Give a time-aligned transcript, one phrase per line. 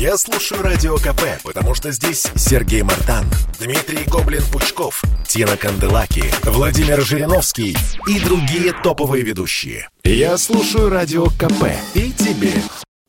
[0.00, 3.26] Я слушаю Радио КП, потому что здесь Сергей Мартан,
[3.58, 7.76] Дмитрий Гоблин-Пучков, Тина Канделаки, Владимир Жириновский
[8.06, 9.90] и другие топовые ведущие.
[10.02, 12.54] Я слушаю Радио КП и тебе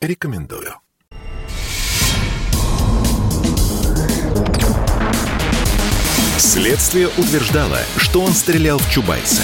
[0.01, 0.75] рекомендую.
[6.38, 9.44] Следствие утверждало, что он стрелял в Чубайса.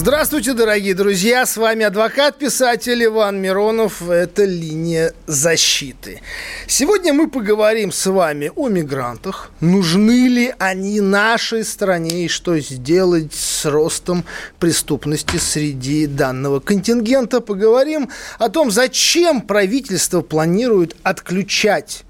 [0.00, 1.44] Здравствуйте, дорогие друзья!
[1.44, 4.08] С вами адвокат-писатель Иван Миронов.
[4.08, 6.20] Это «Линия защиты».
[6.68, 9.50] Сегодня мы поговорим с вами о мигрантах.
[9.60, 14.24] Нужны ли они нашей стране и что сделать с ростом
[14.60, 17.40] преступности среди данного контингента.
[17.40, 18.08] Поговорим
[18.38, 22.04] о том, зачем правительство планирует отключать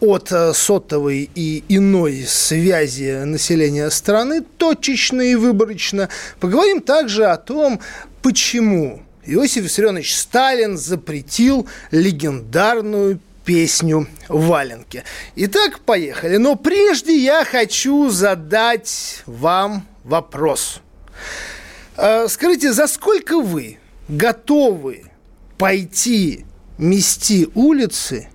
[0.00, 6.08] от э, сотовой и иной связи населения страны точечно и выборочно.
[6.40, 7.80] Поговорим также о том,
[8.22, 15.04] почему Иосиф Виссарионович Сталин запретил легендарную песню «Валенки».
[15.36, 16.36] Итак, поехали.
[16.36, 20.80] Но прежде я хочу задать вам вопрос.
[21.96, 25.04] Э, скажите, за сколько вы готовы
[25.58, 26.44] пойти
[26.78, 28.28] мести улицы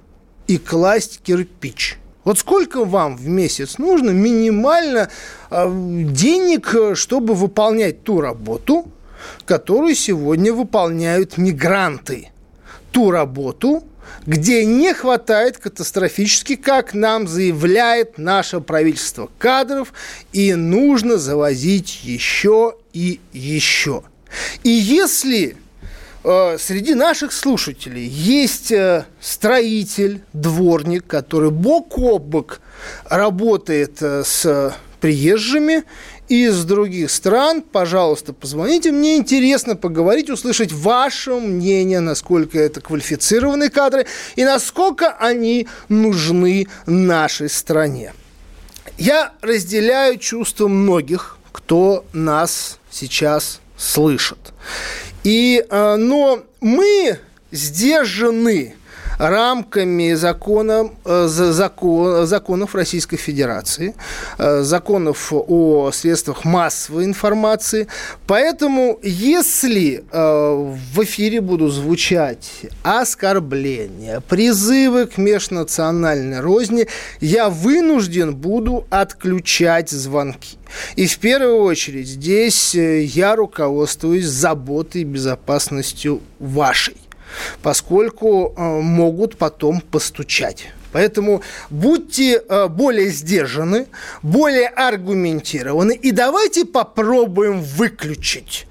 [0.49, 1.99] и класть кирпич.
[2.23, 5.09] Вот сколько вам в месяц нужно минимально
[5.51, 8.91] а, денег, чтобы выполнять ту работу,
[9.45, 12.29] которую сегодня выполняют мигранты.
[12.91, 13.83] Ту работу,
[14.25, 19.93] где не хватает катастрофически, как нам заявляет наше правительство кадров,
[20.33, 24.01] и нужно завозить еще и еще.
[24.63, 25.68] И если Э,
[26.23, 32.59] среди наших слушателей есть э, строитель, дворник, который бок о бок
[33.05, 35.85] работает э, с приезжими
[36.27, 38.91] из других стран, пожалуйста, позвоните.
[38.91, 44.05] Мне интересно поговорить, услышать ваше мнение, насколько это квалифицированные кадры
[44.35, 48.13] и насколько они нужны нашей стране.
[48.97, 54.53] Я разделяю чувства многих, кто нас сейчас слышит.
[55.23, 57.19] И, э, но мы
[57.51, 58.75] сдержаны
[59.19, 63.93] рамками закона, э, закон, законов Российской Федерации,
[64.37, 67.87] э, законов о средствах массовой информации.
[68.25, 72.49] Поэтому, если в эфире будут звучать
[72.83, 76.87] оскорбления, призывы к межнациональной розни,
[77.19, 80.57] я вынужден буду отключать звонки.
[80.95, 86.97] И в первую очередь здесь э, я руководствуюсь заботой и безопасностью вашей,
[87.61, 90.69] поскольку э, могут потом постучать.
[90.91, 93.87] Поэтому будьте э, более сдержаны,
[94.23, 98.67] более аргументированы, и давайте попробуем выключить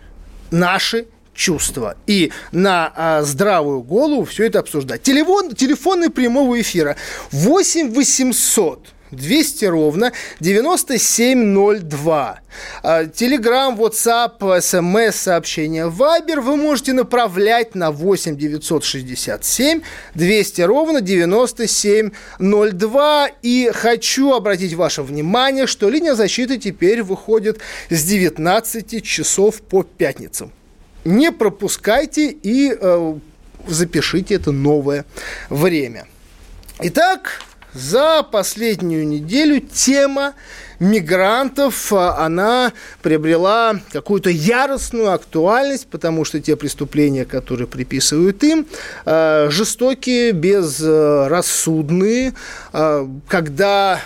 [0.51, 1.07] наши
[1.39, 5.03] чувства и на а, здравую голову все это обсуждать.
[5.03, 6.97] Телефон, телефоны прямого эфира
[7.31, 12.41] 8 800 200 ровно 9702.
[13.15, 19.81] Телеграм, WhatsApp, смс, сообщения Viber вы можете направлять на 8 967
[20.15, 23.29] 200 ровно 9702.
[23.43, 27.59] И хочу обратить ваше внимание, что линия защиты теперь выходит
[27.91, 30.53] с 19 часов по пятницам.
[31.05, 33.15] Не пропускайте и э,
[33.67, 35.07] запишите это новое
[35.49, 36.07] время.
[36.81, 37.41] Итак,
[37.75, 40.35] за последнюю неделю тема
[40.79, 48.67] мигрантов, а, она приобрела какую-то яростную актуальность, потому что те преступления, которые приписывают им,
[49.05, 52.35] а, жестокие, безрассудные,
[52.73, 54.01] а, когда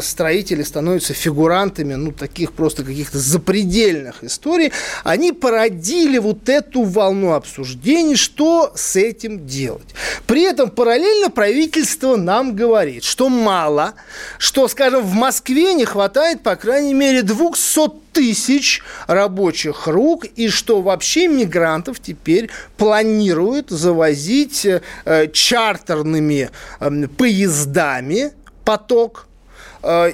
[0.00, 4.72] строители становятся фигурантами, ну, таких просто каких-то запредельных историй,
[5.02, 9.94] они породили вот эту волну обсуждений, что с этим делать.
[10.26, 13.94] При этом параллельно правительство нам говорит, что мало,
[14.38, 20.80] что, скажем, в Москве не хватает, по крайней мере, 200 тысяч рабочих рук, и что
[20.80, 28.32] вообще мигрантов теперь планируют завозить э, чартерными э, поездами
[28.64, 29.33] поток э,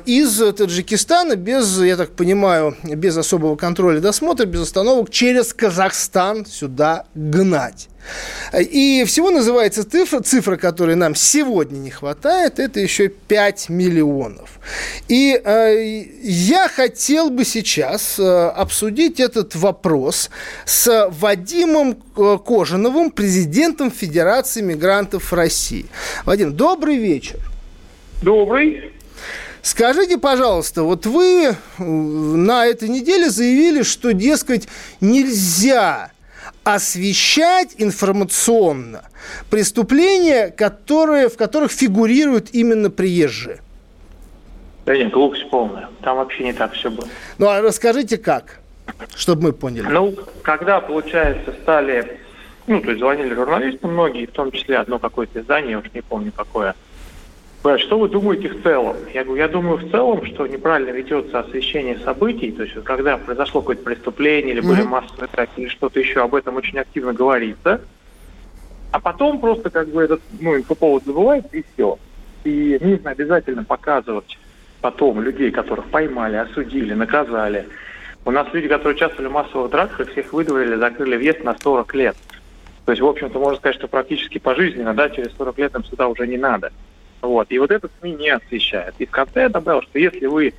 [0.06, 7.05] из Таджикистана без, я так понимаю, без особого контроля досмотра, без остановок через Казахстан сюда
[7.14, 7.88] гнать.
[8.58, 14.58] И всего называется цифра, цифра, которой нам сегодня не хватает, это еще 5 миллионов.
[15.08, 20.31] И э, я хотел бы сейчас э, обсудить этот вопрос
[20.64, 25.87] с Вадимом э, Кожановым, президентом Федерации мигрантов России.
[26.25, 27.38] Вадим, добрый вечер.
[28.23, 28.93] Добрый.
[29.62, 34.69] Скажите, пожалуйста, вот вы э, на этой неделе заявили, что, дескать,
[35.01, 36.11] нельзя
[36.65, 39.05] освещать информационно
[39.51, 43.61] преступления, которые, в которых фигурируют именно приезжие?
[44.87, 45.89] Да нет, глупость полная.
[46.03, 47.09] Там вообще не так все было.
[47.39, 48.61] Ну, а расскажите как,
[49.15, 49.87] чтобы мы поняли.
[49.87, 52.19] Ну, когда, получается, стали...
[52.67, 56.03] Ну, то есть звонили журналисты многие, в том числе одно какое-то издание, я уж не
[56.03, 56.75] помню какое,
[57.79, 58.97] что вы думаете в целом?
[59.12, 63.61] Я говорю, я думаю в целом, что неправильно ведется освещение событий, то есть когда произошло
[63.61, 67.83] какое-то преступление или были массовые атаки или что-то еще, об этом очень активно говорится.
[68.93, 71.99] А потом просто как бы этот ну, инфоповод забывается и все.
[72.45, 74.39] И нужно обязательно показывать
[74.81, 77.69] потом людей, которых поймали, осудили, наказали.
[78.25, 82.17] У нас люди, которые участвовали в массовых драках, всех выдворили, закрыли въезд на 40 лет.
[82.87, 86.09] То есть, в общем-то, можно сказать, что практически пожизненно, да, через 40 лет им сюда
[86.09, 86.73] уже не надо.
[87.22, 87.50] Вот.
[87.50, 88.94] И вот этот СМИ не освещает.
[88.99, 90.55] И в конце я добавил, что если вы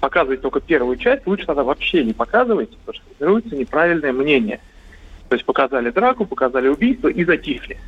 [0.00, 4.60] показываете только первую часть, лучше тогда вообще не показывайте, потому что формируется неправильное мнение.
[5.28, 7.78] То есть показали драку, показали убийство и затихли.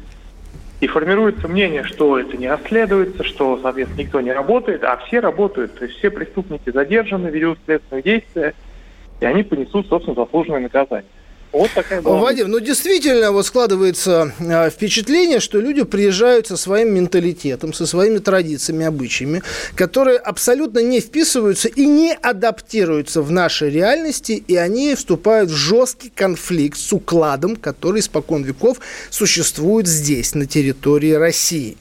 [0.81, 5.75] И формируется мнение, что это не расследуется, что, соответственно, никто не работает, а все работают.
[5.75, 8.55] То есть все преступники задержаны, ведут следственные действия,
[9.21, 11.11] и они понесут, собственно, заслуженное наказание.
[11.57, 12.19] Вот такая была.
[12.19, 18.19] Вадим, ну действительно вот складывается э, впечатление, что люди приезжают со своим менталитетом, со своими
[18.19, 19.43] традициями, обычаями,
[19.75, 26.11] которые абсолютно не вписываются и не адаптируются в нашей реальности, и они вступают в жесткий
[26.11, 31.79] конфликт с укладом, который испокон веков существует здесь, на территории России.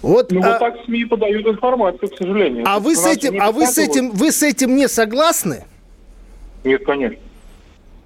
[0.00, 0.50] Вот, ну, а...
[0.50, 2.64] вот так СМИ подают информацию, к сожалению.
[2.66, 5.66] А вы с этим, а вы с этим, вы с этим не согласны?
[6.64, 7.18] Нет, конечно.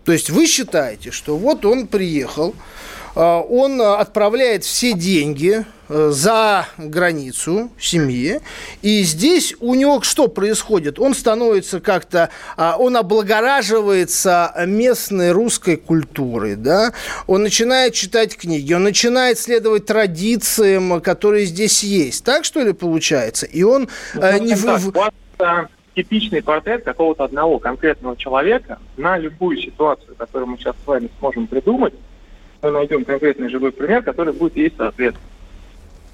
[0.07, 2.55] То есть вы считаете, что вот он приехал,
[3.17, 8.41] а, он отправляет все деньги э, за границу семье,
[8.83, 11.01] и здесь у него что происходит?
[11.01, 16.93] Он становится как-то, а, он облагораживается местной русской культурой, да?
[17.27, 22.23] Он начинает читать книги, он начинает следовать традициям, которые здесь есть.
[22.23, 23.45] Так что ли получается?
[23.47, 24.55] И он ну, э, не...
[25.37, 31.09] Так, типичный портрет какого-то одного конкретного человека на любую ситуацию, которую мы сейчас с вами
[31.19, 31.95] сможем придумать,
[32.63, 35.27] мы найдем конкретный живой пример, который будет есть соответственно.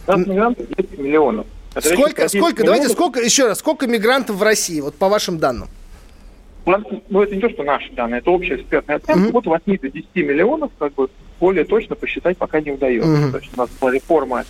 [0.07, 1.47] У нас мигрантов 10 миллионов.
[1.79, 2.65] Сколько, сколько, миллионов.
[2.65, 5.69] давайте, сколько, еще раз, сколько мигрантов в России, вот по вашим данным?
[6.65, 9.29] Ну, это не то, что наши данные, это общая экспертная оценка.
[9.29, 9.33] Mm-hmm.
[9.33, 11.09] Вот 8 до 10 миллионов, как бы,
[11.41, 13.09] более точно посчитать пока не удается.
[13.09, 13.33] Mm-hmm.
[13.33, 14.45] То есть у нас была реформа,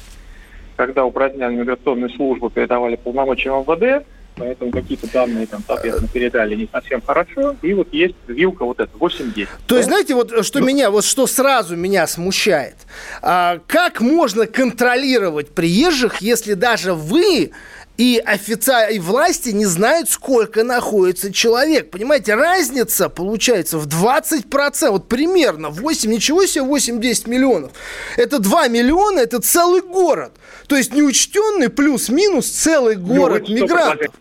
[0.77, 4.07] когда упраздняли миграционную службу, передавали полномочия МВД,
[4.37, 8.91] поэтому какие-то данные там, соответственно, передали не совсем хорошо, и вот есть вилка вот эта,
[8.97, 9.49] 8-10.
[9.67, 12.77] То есть, знаете, вот что ну, меня, вот что сразу меня смущает,
[13.21, 17.53] а, как можно контролировать приезжих, если даже вы
[17.99, 21.91] и официальные власти не знают, сколько находится человек.
[21.91, 27.73] Понимаете, разница получается в 20%, вот примерно 8, ничего себе 8-10 миллионов.
[28.17, 30.33] Это 2 миллиона, это целый город.
[30.67, 34.15] То есть неучтенный плюс-минус целый город ну, мигрантов.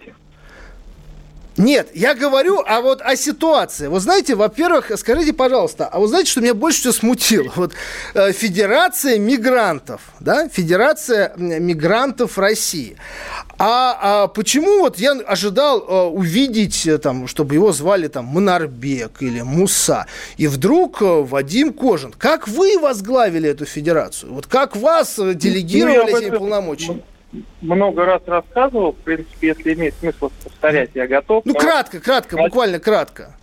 [1.61, 3.87] Нет, я говорю а вот о ситуации.
[3.87, 7.51] Вот знаете, во-первых, скажите, пожалуйста, а вы знаете, что меня больше всего смутило?
[7.61, 7.73] Вот
[8.15, 12.97] э, Федерация мигрантов, да, Федерация мигрантов России.
[13.59, 19.21] А, а почему вот я ожидал э, увидеть, э, там, чтобы его звали там Монарбек
[19.21, 20.07] или Муса,
[20.37, 22.11] и вдруг э, Вадим Кожин.
[22.17, 24.33] Как вы возглавили эту федерацию?
[24.33, 27.01] Вот как вас э, делегировали ну, эти полномочия?
[27.61, 28.93] Много раз рассказывал.
[28.93, 31.45] В принципе, если имеет смысл повторять, я готов.
[31.45, 33.35] Ну, кратко, кратко, буквально кратко.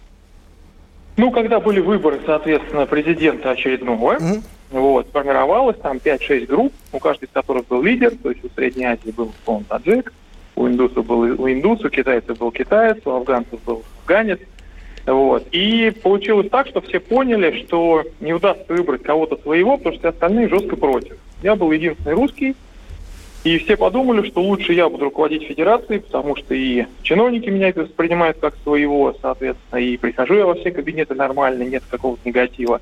[1.16, 4.42] Ну, когда были выборы, соответственно, президента очередного, угу.
[4.70, 8.84] вот, сформировалось там 5-6 групп, у каждой из которых был лидер, то есть у Средней
[8.84, 10.12] Азии был он таджик,
[10.54, 14.38] у индусов был у индусов, у китайцев был китаец, у афганцев был афганец.
[15.06, 15.46] Вот.
[15.52, 20.08] И получилось так, что все поняли, что не удастся выбрать кого-то своего, потому что все
[20.10, 21.16] остальные жестко против.
[21.42, 22.54] Я был единственный русский,
[23.48, 28.38] и все подумали, что лучше я буду руководить федерацией, потому что и чиновники меня воспринимают
[28.40, 32.80] как своего, соответственно, и прихожу я во все кабинеты нормально, нет какого-то негатива.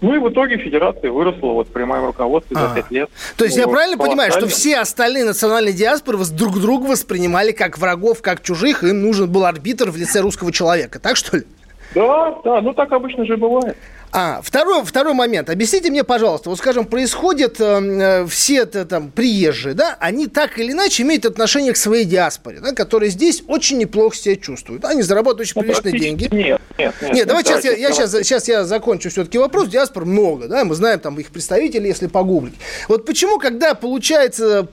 [0.00, 3.10] Ну и в итоге федерация выросла вот при моем руководстве за 5 лет.
[3.36, 7.78] То есть ну, я правильно понимаю, что все остальные национальные диаспоры друг друга воспринимали как
[7.78, 11.44] врагов, как чужих, им нужен был арбитр в лице русского человека, так что ли?
[11.94, 13.76] Да, да, ну так обычно же бывает.
[14.16, 15.50] А, второй, второй момент.
[15.50, 20.56] Объясните мне, пожалуйста, вот, скажем, происходят э, э, все это, там приезжие, да, они так
[20.60, 24.84] или иначе имеют отношение к своей диаспоре, да, которые здесь очень неплохо себя чувствуют.
[24.84, 26.28] Они зарабатывают очень Ну, приличные деньги.
[26.32, 27.12] Нет, нет, нет.
[27.12, 29.66] Нет, давайте сейчас я, я сейчас, сейчас я закончу все-таки вопрос.
[29.66, 32.54] Диаспор много, да, мы знаем там их представителей, если погуглить.
[32.86, 34.64] Вот почему, когда получается,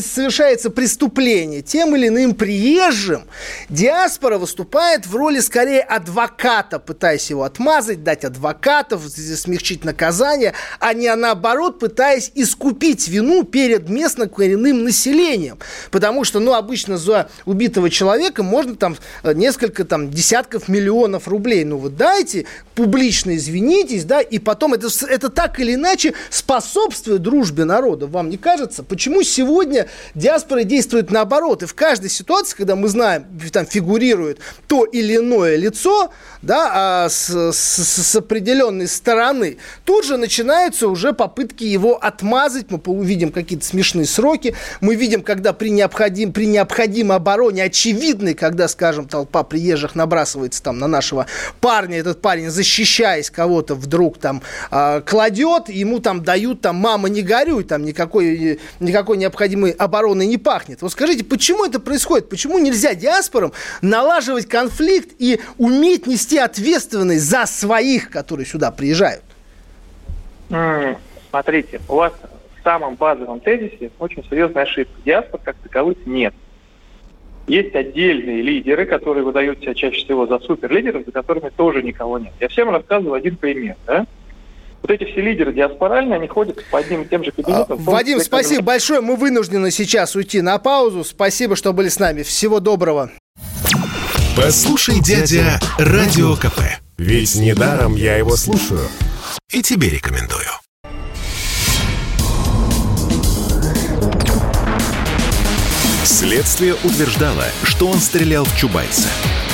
[0.00, 3.24] совершается преступление тем или иным приезжим,
[3.68, 8.24] диаспора выступает в роли скорее адвоката, пытаясь его отмазать, дать
[8.70, 15.58] адвокатов, смягчить наказание, а не наоборот пытаясь искупить вину перед местно коренным населением.
[15.90, 21.64] Потому что, ну, обычно за убитого человека можно там э, несколько там десятков миллионов рублей.
[21.64, 27.64] Ну, вот дайте, публично извинитесь, да, и потом это, это так или иначе способствует дружбе
[27.64, 28.06] народа.
[28.06, 28.82] Вам не кажется?
[28.82, 31.62] Почему сегодня диаспора действует наоборот?
[31.62, 36.10] И в каждой ситуации, когда мы знаем, там фигурирует то или иное лицо,
[36.42, 38.16] да, а с, с- с
[38.60, 42.66] определенной стороны, тут же начинаются уже попытки его отмазать.
[42.70, 44.54] Мы увидим какие-то смешные сроки.
[44.80, 50.78] Мы видим, когда при, необходим, при необходимой обороне, очевидной, когда, скажем, толпа приезжих набрасывается там
[50.78, 51.26] на нашего
[51.60, 57.22] парня, этот парень, защищаясь кого-то, вдруг там а, кладет, ему там дают там «мама, не
[57.22, 60.82] горюй», там никакой, никакой необходимой обороны не пахнет.
[60.82, 62.28] Вот скажите, почему это происходит?
[62.28, 69.22] Почему нельзя диаспорам налаживать конфликт и уметь нести ответственность за своих, которые сюда приезжают?
[71.30, 72.12] Смотрите, у вас
[72.58, 74.92] в самом базовом тезисе очень серьезная ошибка.
[75.04, 76.34] Диаспор как таковых нет.
[77.46, 82.32] Есть отдельные лидеры, которые выдают себя чаще всего за суперлидеров, за которыми тоже никого нет.
[82.40, 83.76] Я всем рассказываю один пример.
[83.86, 84.06] Да?
[84.82, 87.66] Вот эти все лидеры диаспоральные, они ходят по одним и тем же А, кабинетам.
[87.78, 89.00] том Вадим, числе, спасибо когда- большое.
[89.00, 91.04] Мы вынуждены сейчас уйти на паузу.
[91.04, 92.22] Спасибо, что были с нами.
[92.22, 93.10] Всего доброго.
[94.36, 96.60] Послушай, дядя, Радио КП.
[97.00, 98.86] Ведь недаром я его слушаю.
[99.50, 100.44] И тебе рекомендую.
[106.04, 109.08] Следствие утверждало, что он стрелял в Чубайса.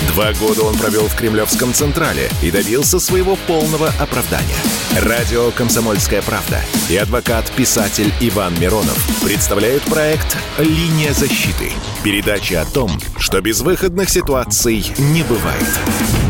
[0.09, 4.57] Два года он провел в Кремлевском Централе и добился своего полного оправдания.
[5.03, 6.61] Радио «Комсомольская правда»
[6.91, 11.71] и адвокат-писатель Иван Миронов представляют проект «Линия защиты».
[12.03, 16.26] Передача о том, что безвыходных ситуаций не бывает.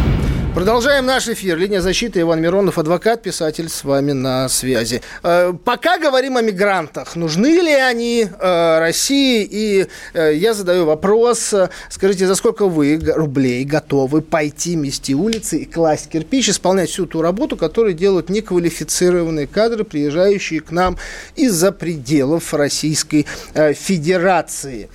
[0.56, 1.58] Продолжаем наш эфир.
[1.58, 2.22] Линия защиты.
[2.22, 5.02] Иван Миронов, адвокат, писатель, с вами на связи.
[5.22, 7.14] Э, Пока говорим о мигрантах.
[7.14, 9.46] Нужны ли они э, России?
[9.50, 11.52] И э, я задаю вопрос.
[11.90, 17.20] Скажите, за сколько вы рублей готовы пойти мести улицы и класть кирпич, исполнять всю ту
[17.20, 20.96] работу, которую делают неквалифицированные кадры, приезжающие к нам
[21.34, 24.88] из-за пределов Российской Федерации?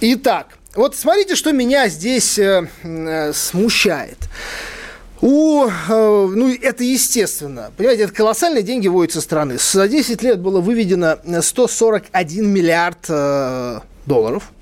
[0.00, 4.18] Итак, вот смотрите, что меня здесь э, э, смущает.
[5.20, 7.72] У, э, ну, это естественно.
[7.76, 9.56] Понимаете, это колоссальные деньги вводятся страны.
[9.58, 14.53] За 10 лет было выведено 141 миллиард э, долларов.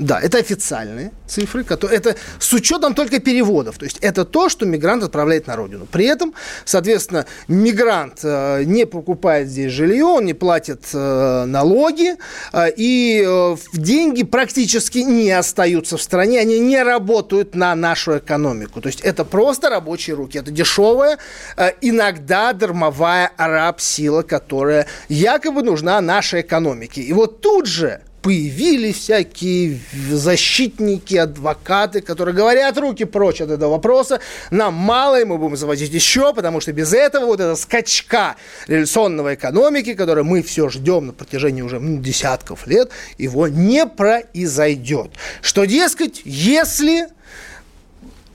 [0.00, 3.76] Да, это официальные цифры, которые, это с учетом только переводов.
[3.76, 5.86] То есть это то, что мигрант отправляет на родину.
[5.92, 6.32] При этом,
[6.64, 12.16] соответственно, мигрант э, не покупает здесь жилье, он не платит э, налоги,
[12.54, 18.80] э, и э, деньги практически не остаются в стране, они не работают на нашу экономику.
[18.80, 21.18] То есть это просто рабочие руки, это дешевая,
[21.58, 27.02] э, иногда дармовая араб-сила, которая якобы нужна нашей экономике.
[27.02, 29.78] И вот тут же появились всякие
[30.10, 35.92] защитники, адвокаты, которые говорят, руки прочь от этого вопроса, нам мало, и мы будем завозить
[35.92, 38.36] еще, потому что без этого вот этого скачка
[38.66, 45.10] революционного экономики, который мы все ждем на протяжении уже ну, десятков лет, его не произойдет.
[45.42, 47.08] Что, дескать, если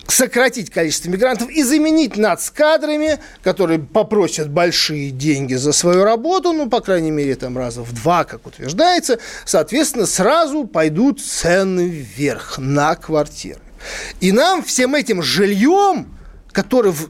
[0.08, 6.82] сократить количество мигрантов и заменить нацкадрами, которые попросят большие деньги за свою работу, ну, по
[6.82, 13.60] крайней мере, там раза в два, как утверждается, соответственно, сразу пойдут цены вверх на квартиры.
[14.20, 16.08] И нам всем этим жильем,
[16.52, 17.10] который в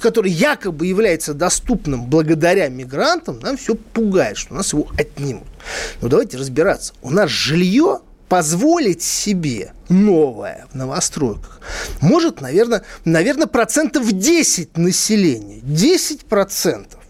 [0.00, 5.46] который якобы является доступным благодаря мигрантам, нам все пугает, что нас его отнимут.
[6.02, 6.92] Но давайте разбираться.
[7.00, 11.60] У нас жилье позволить себе новое в новостройках
[12.00, 15.58] может, наверное, наверное процентов 10 населения.
[15.62, 17.00] 10 процентов.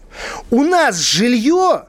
[0.49, 1.83] У нас жилье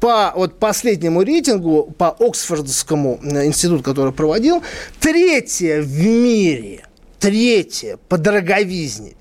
[0.00, 4.62] по вот последнему рейтингу, по Оксфордскому э, институту, который проводил,
[5.00, 6.84] третье в мире,
[7.18, 9.14] третье по дороговизне.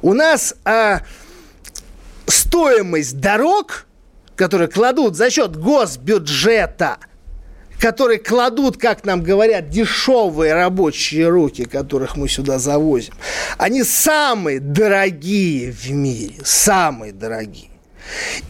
[0.00, 1.02] У нас а,
[2.26, 3.86] стоимость дорог,
[4.36, 6.98] которые кладут за счет госбюджета,
[7.78, 13.14] которые кладут, как нам говорят, дешевые рабочие руки, которых мы сюда завозим,
[13.56, 17.70] они самые дорогие в мире, самые дорогие.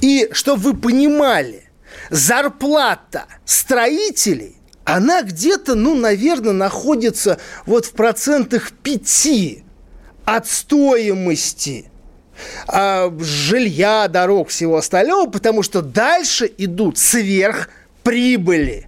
[0.00, 1.64] И чтобы вы понимали,
[2.10, 9.64] зарплата строителей, она где-то, ну, наверное, находится вот в процентах 5
[10.24, 11.90] от стоимости
[12.66, 18.87] а, жилья, дорог, всего остального, потому что дальше идут сверхприбыли.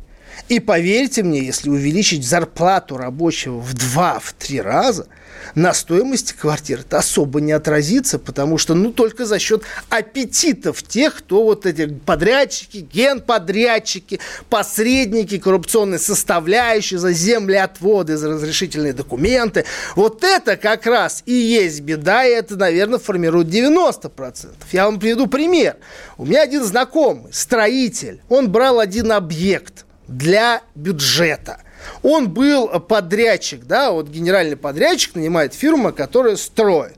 [0.50, 5.06] И поверьте мне, если увеличить зарплату рабочего в два, в три раза–
[5.54, 11.16] на стоимости квартир это особо не отразится, потому что, ну, только за счет аппетитов тех,
[11.16, 19.64] кто вот эти подрядчики, генподрядчики, посредники, коррупционные составляющие, за землеотводы, за разрешительные документы.
[19.96, 24.48] Вот это как раз и есть беда, и это, наверное, формирует 90%.
[24.72, 25.76] Я вам приведу пример.
[26.16, 31.60] У меня один знакомый, строитель, он брал один объект для бюджета–
[32.02, 36.96] он был подрядчик, да, вот генеральный подрядчик нанимает фирму, которая строит.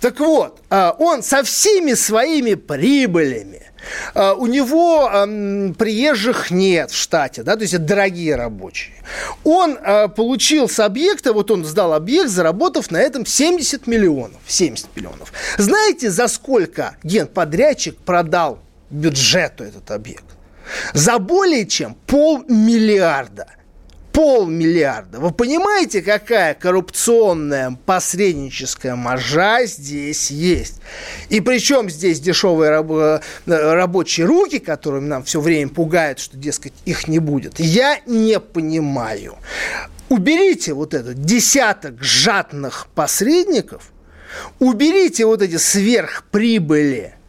[0.00, 3.62] Так вот, а, он со всеми своими прибылями,
[4.14, 5.10] а, у него
[5.78, 8.94] приезжих нет в штате, да, то есть это дорогие рабочие.
[9.44, 14.40] Он а, получил с объекта, вот он сдал объект, заработав на этом 70 миллионов.
[14.46, 15.32] 70 миллионов.
[15.56, 18.58] Знаете, за сколько генподрядчик продал
[18.90, 20.24] бюджету этот объект?
[20.94, 23.46] За более чем полмиллиарда–
[24.12, 25.18] полмиллиарда.
[25.18, 30.80] Вы понимаете, какая коррупционная посредническая маржа здесь есть?
[31.30, 36.74] И причем здесь дешевые раб- э, рабочие руки, которыми нам все время пугают, что, дескать,
[36.84, 37.58] их не будет.
[37.58, 39.36] Я не понимаю.
[40.08, 43.92] Уберите вот этот десяток жадных посредников,
[44.58, 47.14] уберите вот эти сверхприбыли–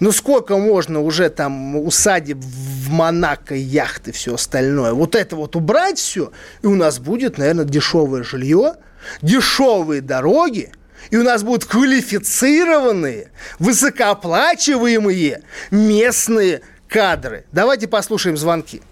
[0.00, 4.92] ну сколько можно уже там усадеб в Монако, яхты, все остальное.
[4.92, 8.74] Вот это вот убрать все, и у нас будет, наверное, дешевое жилье,
[9.22, 10.72] дешевые дороги,
[11.10, 17.44] и у нас будут квалифицированные, высокооплачиваемые местные кадры.
[17.52, 18.82] Давайте послушаем звонки.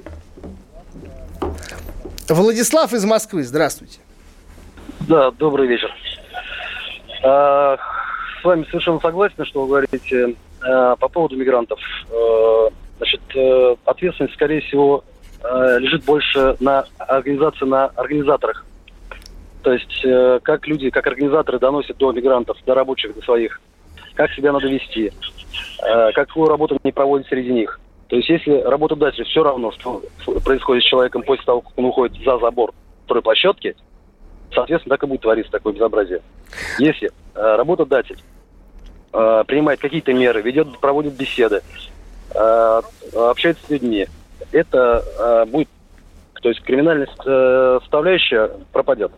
[2.29, 3.99] Владислав из Москвы, здравствуйте.
[5.01, 5.91] Да, добрый вечер.
[7.23, 7.77] А,
[8.41, 10.35] с вами совершенно согласен, что вы говорите.
[10.65, 11.79] Э, по поводу мигрантов.
[12.11, 15.05] Э, значит, э, ответственность, скорее всего,
[15.43, 18.65] лежит больше на организации, на организаторах.
[19.63, 20.01] То есть,
[20.43, 23.61] как люди, как организаторы доносят до мигрантов, до рабочих, до своих,
[24.15, 25.13] как себя надо вести,
[26.15, 27.79] какую работу не проводят среди них.
[28.09, 30.01] То есть, если работодатель все равно, что
[30.43, 32.73] происходит с человеком после того, как он уходит за забор
[33.05, 33.77] второй площадки,
[34.55, 36.23] соответственно, так и будет твориться такое безобразие.
[36.79, 38.17] Если работодатель
[39.15, 41.63] э, принимает какие-то меры, ведет, проводит беседы,
[42.35, 42.83] э,
[43.15, 44.07] общается с людьми,
[44.53, 45.69] это э, будет,
[46.43, 49.13] то есть криминальная э, составляющая пропадет.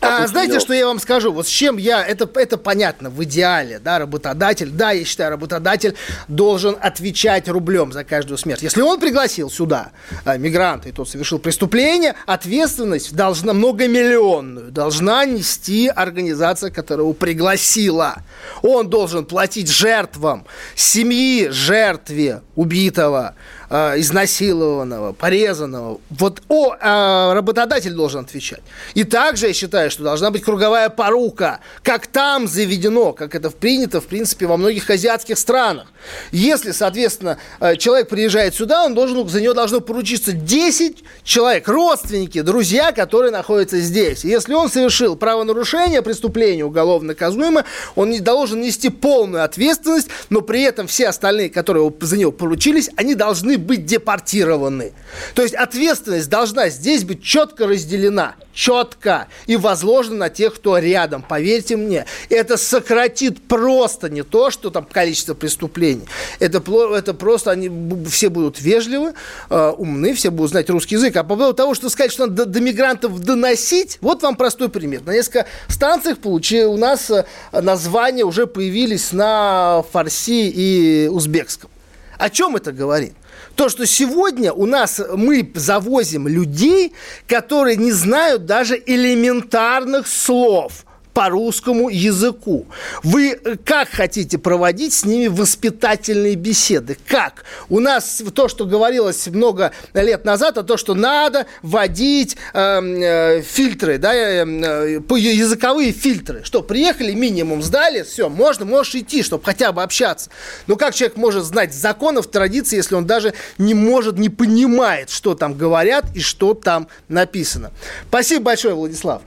[0.00, 1.32] А, знаете, что я вам скажу?
[1.32, 5.94] Вот с чем я, это, это понятно, в идеале, да, работодатель, да, я считаю, работодатель
[6.28, 8.62] должен отвечать рублем за каждую смерть.
[8.62, 9.90] Если он пригласил сюда
[10.24, 18.22] а, мигранта, и тот совершил преступление, ответственность должна многомиллионную, должна нести организация, которая его пригласила.
[18.62, 23.34] Он должен платить жертвам, семьи жертве убитого,
[23.70, 26.00] э, изнасилованного, порезанного.
[26.10, 28.62] Вот о, э, работодатель должен отвечать.
[28.94, 34.00] И также я считаю, что должна быть круговая порука, как там заведено, как это принято,
[34.00, 35.88] в принципе, во многих азиатских странах.
[36.32, 42.40] Если, соответственно, э, человек приезжает сюда, он должен, за него должно поручиться 10 человек, родственники,
[42.42, 44.24] друзья, которые находятся здесь.
[44.24, 47.64] если он совершил правонарушение, преступление уголовно наказуемое,
[47.96, 52.90] он не должен нести полную ответственность, но при этом все остальные, которые за него поручились,
[52.96, 54.92] они должны быть депортированы.
[55.34, 61.22] То есть ответственность должна здесь быть четко разделена, четко и возложена на тех, кто рядом.
[61.22, 66.06] Поверьте мне, это сократит просто не то, что там количество преступлений.
[66.40, 66.62] Это,
[66.94, 67.70] это просто они
[68.08, 69.14] все будут вежливы,
[69.50, 71.16] э, умны, все будут знать русский язык.
[71.16, 74.68] А по поводу того, что сказать, что надо до, до мигрантов доносить, вот вам простой
[74.68, 75.02] пример.
[75.04, 81.70] На несколько станциях получи, у нас э, названия уже появились на фарси и узбекском.
[82.18, 83.14] О чем это говорит?
[83.54, 86.92] То, что сегодня у нас мы завозим людей,
[87.26, 90.84] которые не знают даже элементарных слов
[91.18, 92.68] по русскому языку.
[93.02, 96.96] Вы э, как хотите проводить с ними воспитательные беседы?
[97.08, 97.44] Как?
[97.68, 103.42] У нас то, что говорилось много лет назад, а то, что надо вводить э, э,
[103.42, 106.44] фильтры, да, э, э, языковые фильтры.
[106.44, 110.30] Что, приехали, минимум сдали, все, можно, можешь идти, чтобы хотя бы общаться.
[110.68, 115.34] Но как человек может знать законов, традиции, если он даже не может, не понимает, что
[115.34, 117.72] там говорят и что там написано?
[118.08, 119.22] Спасибо большое, Владислав.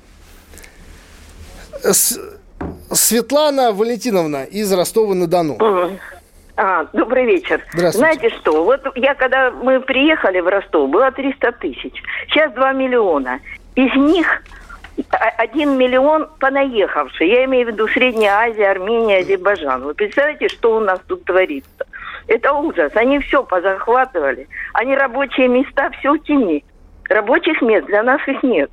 [2.92, 5.58] Светлана Валентиновна из Ростова-на-Дону.
[6.58, 7.64] А, добрый вечер.
[7.74, 7.98] Здравствуйте.
[7.98, 12.04] Знаете что, вот я когда мы приехали в Ростов, было 300 тысяч.
[12.28, 13.40] Сейчас 2 миллиона.
[13.76, 14.44] Из них
[15.38, 17.32] 1 миллион понаехавшие.
[17.32, 19.82] Я имею в виду Средняя Азия, Армения, Азербайджан.
[19.84, 21.86] Вы представляете, что у нас тут творится?
[22.28, 22.92] Это ужас.
[22.96, 24.48] Они все позахватывали.
[24.74, 26.64] Они рабочие места все в тени.
[27.10, 28.70] Рабочих мест для нас их нет.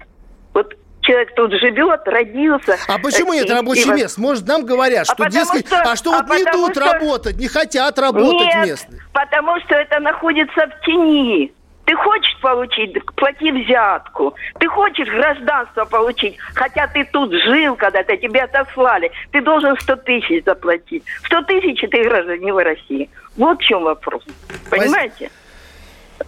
[0.53, 0.77] Вот
[1.09, 2.77] человек тут живет, родился.
[2.87, 4.19] А почему нет рабочих и, мест?
[4.19, 6.93] Может, нам говорят, что, а дескать, что, а что а вот не идут что...
[6.93, 9.01] работать, не хотят работать нет, местные?
[9.13, 11.53] потому что это находится в тени.
[11.87, 14.35] Ты хочешь получить, плати взятку.
[14.61, 19.11] Ты хочешь гражданство получить, хотя ты тут жил когда-то, тебя отослали.
[19.33, 21.03] Ты должен 100 тысяч заплатить.
[21.25, 23.09] 100 тысяч ты гражданин России.
[23.39, 24.23] Вот в чем вопрос.
[24.69, 25.31] Понимаете?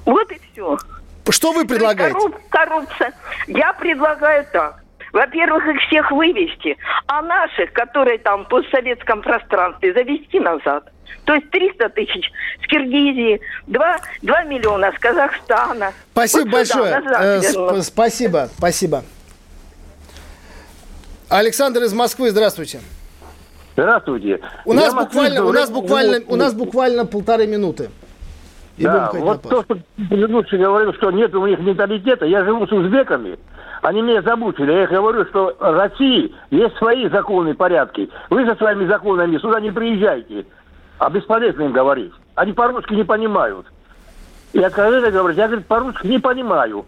[0.06, 0.78] Вот и все.
[1.30, 2.14] Что вы предлагаете?
[2.14, 3.12] Корруп, коррупция.
[3.46, 4.80] Я предлагаю так.
[5.12, 10.92] Во-первых, их всех вывести, а наших, которые там в постсоветском пространстве, завести назад.
[11.24, 12.30] То есть 300 тысяч
[12.62, 15.92] с Киргизии, 2, 2 миллиона с Казахстана.
[16.12, 16.94] Спасибо вот большое.
[17.02, 19.02] Сюда, э, сп- спасибо, спасибо.
[21.28, 22.80] Александр из Москвы, здравствуйте.
[23.76, 24.40] Здравствуйте.
[24.64, 27.90] У нас буквально, у нас буквально, у нас буквально полторы минуты.
[28.76, 32.24] И да, вот то, что предыдущий говорил, что нет у них менталитета.
[32.24, 33.38] Я живу с узбеками,
[33.82, 34.72] они меня замучили.
[34.72, 38.08] Я говорю, что в России есть свои законы и порядки.
[38.28, 40.46] Вы со своими законами сюда не приезжайте.
[40.98, 42.12] А бесполезно им говорить.
[42.34, 43.66] Они по-русски не понимают.
[44.52, 46.84] И откровенно говорить, я говорит, по-русски не понимаю.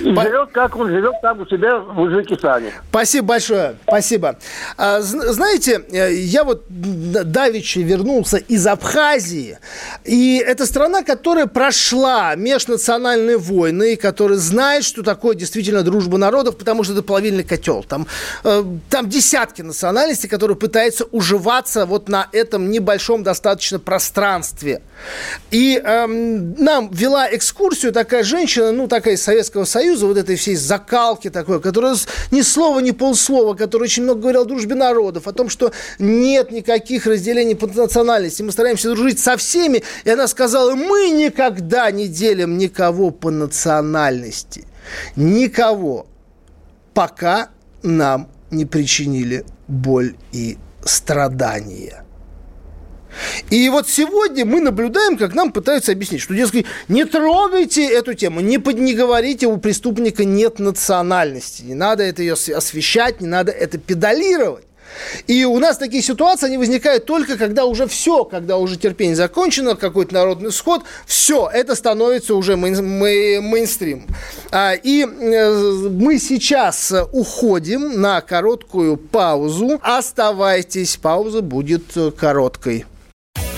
[0.00, 0.22] И По...
[0.22, 2.72] живет, как он живет там у себя в Узбекистане.
[2.90, 4.36] Спасибо большое, спасибо.
[4.76, 9.58] А, знаете, э, я вот давеча вернулся из Абхазии,
[10.04, 16.56] и это страна, которая прошла межнациональные войны, и которая знает, что такое действительно дружба народов,
[16.56, 17.82] потому что это половинный котел.
[17.82, 18.06] Там,
[18.44, 24.82] э, там десятки национальностей, которые пытаются уживаться вот на этом небольшом достаточно пространстве.
[25.50, 30.34] И эм, нам вела экскурсию такая женщина, ну, такая из Советского Союза, Союза, вот этой
[30.34, 31.94] всей закалки такой, которая
[32.32, 36.50] ни слова, ни полслова, который очень много говорил о дружбе народов, о том, что нет
[36.50, 42.08] никаких разделений по национальности, мы стараемся дружить со всеми, и она сказала, мы никогда не
[42.08, 44.64] делим никого по национальности.
[45.14, 46.08] Никого.
[46.92, 47.50] Пока
[47.84, 52.04] нам не причинили боль и страдания.
[53.50, 58.40] И вот сегодня мы наблюдаем, как нам пытаются объяснить, что, дескать, не трогайте эту тему,
[58.40, 63.52] не, под, не говорите, у преступника нет национальности, не надо это ее освещать, не надо
[63.52, 64.64] это педалировать.
[65.26, 69.74] И у нас такие ситуации, они возникают только, когда уже все, когда уже терпение закончено,
[69.76, 74.06] какой-то народный сход, все, это становится уже мейн, мей, мейнстрим.
[74.50, 79.78] А, и э, мы сейчас уходим на короткую паузу.
[79.82, 81.84] Оставайтесь, пауза будет
[82.18, 82.86] короткой.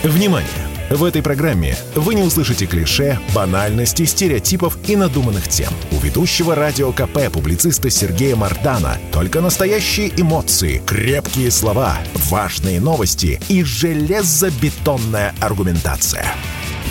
[0.03, 0.49] Внимание!
[0.89, 5.69] В этой программе вы не услышите клише, банальности, стереотипов и надуманных тем.
[5.93, 11.99] У ведущего радио КП публициста Сергея Мардана только настоящие эмоции, крепкие слова,
[12.31, 16.35] важные новости и железобетонная аргументация.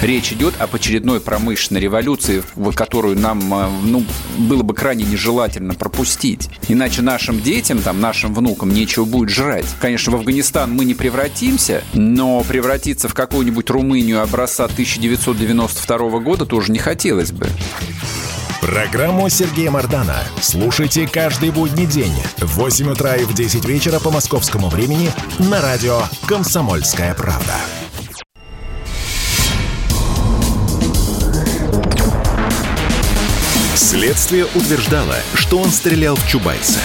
[0.01, 2.41] Речь идет об очередной промышленной революции,
[2.73, 4.05] которую нам э, ну,
[4.37, 6.49] было бы крайне нежелательно пропустить.
[6.69, 9.65] Иначе нашим детям, там, нашим внукам нечего будет жрать.
[9.81, 16.71] Конечно, в Афганистан мы не превратимся, но превратиться в какую-нибудь Румынию образца 1992 года тоже
[16.71, 17.47] не хотелось бы.
[18.61, 24.11] Программу Сергея Мардана слушайте каждый будний день в 8 утра и в 10 вечера по
[24.11, 25.09] московскому времени
[25.39, 27.55] на радио «Комсомольская правда».
[33.89, 36.79] Следствие утверждало, что он стрелял в Чубайса.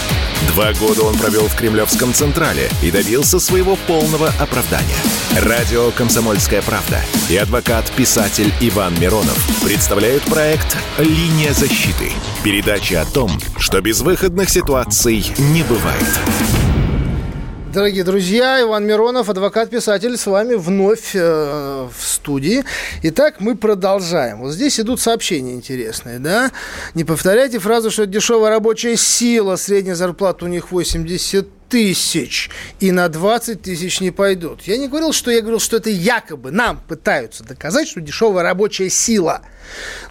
[0.55, 4.97] Два года он провел в Кремлевском Централе и добился своего полного оправдания.
[5.43, 12.11] Радио «Комсомольская правда» и адвокат-писатель Иван Миронов представляют проект «Линия защиты».
[12.43, 16.09] Передача о том, что безвыходных ситуаций не бывает.
[17.75, 22.63] Дорогие друзья, Иван Миронов, адвокат-писатель, с вами вновь э, в студии.
[23.03, 24.39] Итак, мы продолжаем.
[24.43, 26.53] Вот здесь идут сообщения интересные, да?
[26.95, 33.09] Не повторяйте фразу, что дешевая рабочая сила, средняя зарплата у них 80 тысяч и на
[33.09, 34.63] 20 тысяч не пойдут.
[34.63, 38.89] Я не говорил, что я говорил, что это якобы нам пытаются доказать, что дешевая рабочая
[38.89, 39.43] сила.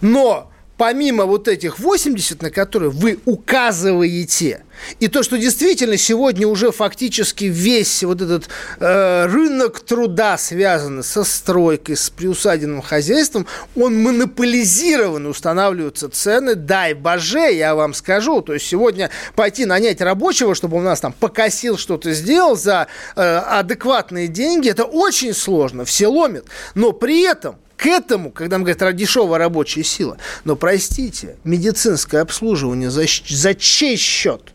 [0.02, 4.62] Но помимо вот этих 80, на которые вы указываете,
[5.00, 8.48] и то, что действительно сегодня уже фактически весь вот этот
[8.80, 17.52] э, рынок труда, связанный со стройкой, с приусадебным хозяйством, он монополизирован, устанавливаются цены, дай боже,
[17.52, 18.42] я вам скажу.
[18.42, 23.20] То есть сегодня пойти нанять рабочего, чтобы он нас там покосил что-то сделал за э,
[23.20, 26.46] адекватные деньги, это очень сложно, все ломят.
[26.74, 32.90] Но при этом к этому, когда мы говорим дешевая рабочая сила, но простите, медицинское обслуживание
[32.90, 34.54] за, за чей счет?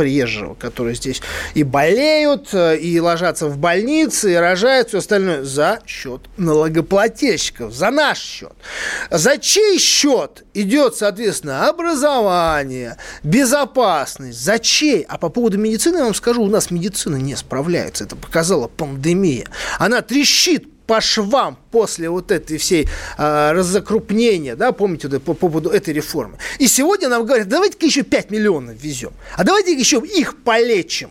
[0.00, 1.20] приезжего, которые здесь
[1.52, 7.90] и болеют, э, и ложатся в больницы, и рожают, все остальное за счет налогоплательщиков, за
[7.90, 8.52] наш счет.
[9.10, 15.02] За чей счет идет, соответственно, образование, безопасность, за чей?
[15.02, 19.48] А по поводу медицины я вам скажу, у нас медицина не справляется, это показала пандемия.
[19.78, 25.70] Она трещит по швам после вот этой всей э, разокрупнения, да, помните, по, по поводу
[25.70, 26.38] этой реформы.
[26.58, 31.10] И сегодня нам говорят, давайте-ка еще 5 миллионов везем, а давайте еще их полечим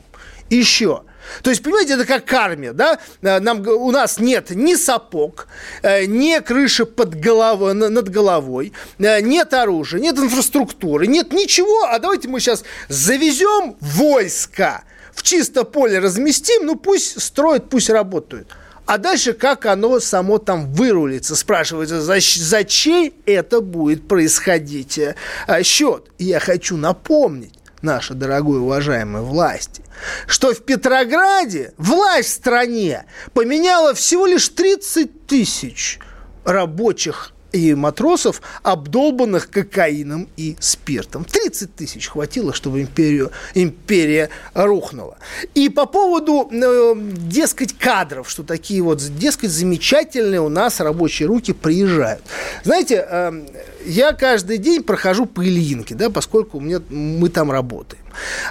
[0.49, 1.03] еще.
[1.43, 2.99] То есть, понимаете, это как армия, да?
[3.21, 5.47] Э, нам, у нас нет ни сапог,
[5.81, 11.99] э, ни крыши под головой, над головой, э, нет оружия, нет инфраструктуры, нет ничего, а
[11.99, 18.49] давайте мы сейчас завезем войска, в чисто поле разместим, ну пусть строят, пусть работают.
[18.89, 21.35] А дальше как оно само там вырулится?
[21.35, 25.15] Спрашивается, за, за чей это будет происходить э,
[25.61, 26.09] счет?
[26.17, 29.83] И я хочу напомнить, наши дорогой уважаемой власти,
[30.25, 35.99] что в Петрограде власть в стране поменяла всего лишь 30 тысяч
[36.43, 41.25] рабочих и матросов, обдолбанных кокаином и спиртом.
[41.25, 45.17] 30 тысяч хватило, чтобы империю, империя рухнула.
[45.55, 51.53] И по поводу, э, дескать, кадров, что такие вот, дескать, замечательные у нас рабочие руки
[51.53, 52.23] приезжают.
[52.63, 53.45] Знаете, э,
[53.85, 58.03] я каждый день прохожу по Ильинке, да, поскольку у меня, мы там работаем.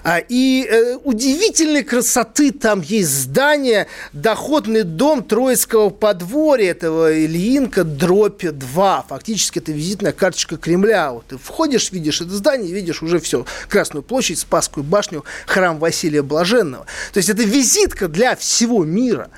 [0.05, 8.53] А, и э, удивительной красоты там есть здание, доходный дом Троицкого подворья этого Ильинка Дропе
[8.53, 9.07] 2.
[9.09, 11.12] Фактически это визитная карточка Кремля.
[11.12, 13.47] Вот ты входишь, видишь это здание, видишь уже все.
[13.68, 16.87] Красную площадь, Спасскую башню, храм Василия Блаженного.
[17.12, 19.31] То есть это визитка для всего мира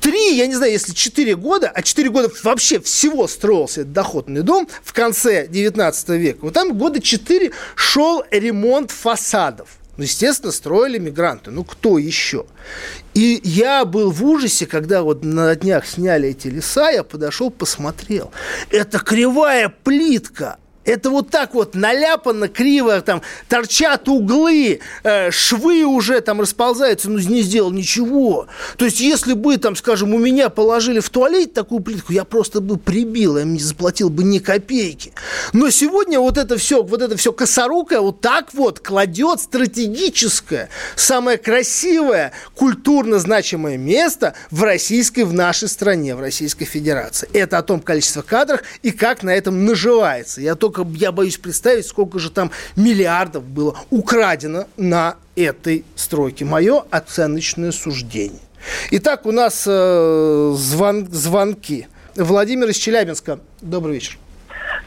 [0.00, 4.42] три, я не знаю, если четыре года, а четыре года вообще всего строился этот доходный
[4.42, 9.78] дом в конце 19 века, вот там года четыре шел ремонт фасадов.
[9.98, 11.50] Ну, естественно, строили мигранты.
[11.50, 12.46] Ну, кто еще?
[13.14, 18.30] И я был в ужасе, когда вот на днях сняли эти леса, я подошел, посмотрел.
[18.70, 20.58] Это кривая плитка,
[20.88, 27.18] это вот так вот наляпано, криво, там торчат углы, э, швы уже там расползаются, но
[27.18, 28.46] не сделал ничего.
[28.78, 32.60] То есть, если бы, там, скажем, у меня положили в туалет такую плитку, я просто
[32.60, 35.12] бы прибил, я не заплатил бы ни копейки.
[35.52, 41.36] Но сегодня вот это все, вот это все косорукое вот так вот кладет стратегическое, самое
[41.36, 47.28] красивое, культурно значимое место в российской, в нашей стране, в Российской Федерации.
[47.34, 50.40] Это о том количестве кадрах и как на этом наживается.
[50.40, 56.44] Я только только я боюсь представить, сколько же там миллиардов было украдено на этой стройке.
[56.44, 58.40] Мое оценочное суждение.
[58.90, 61.86] Итак, у нас э, звон, звонки.
[62.16, 63.38] Владимир из Челябинска.
[63.60, 64.18] Добрый вечер.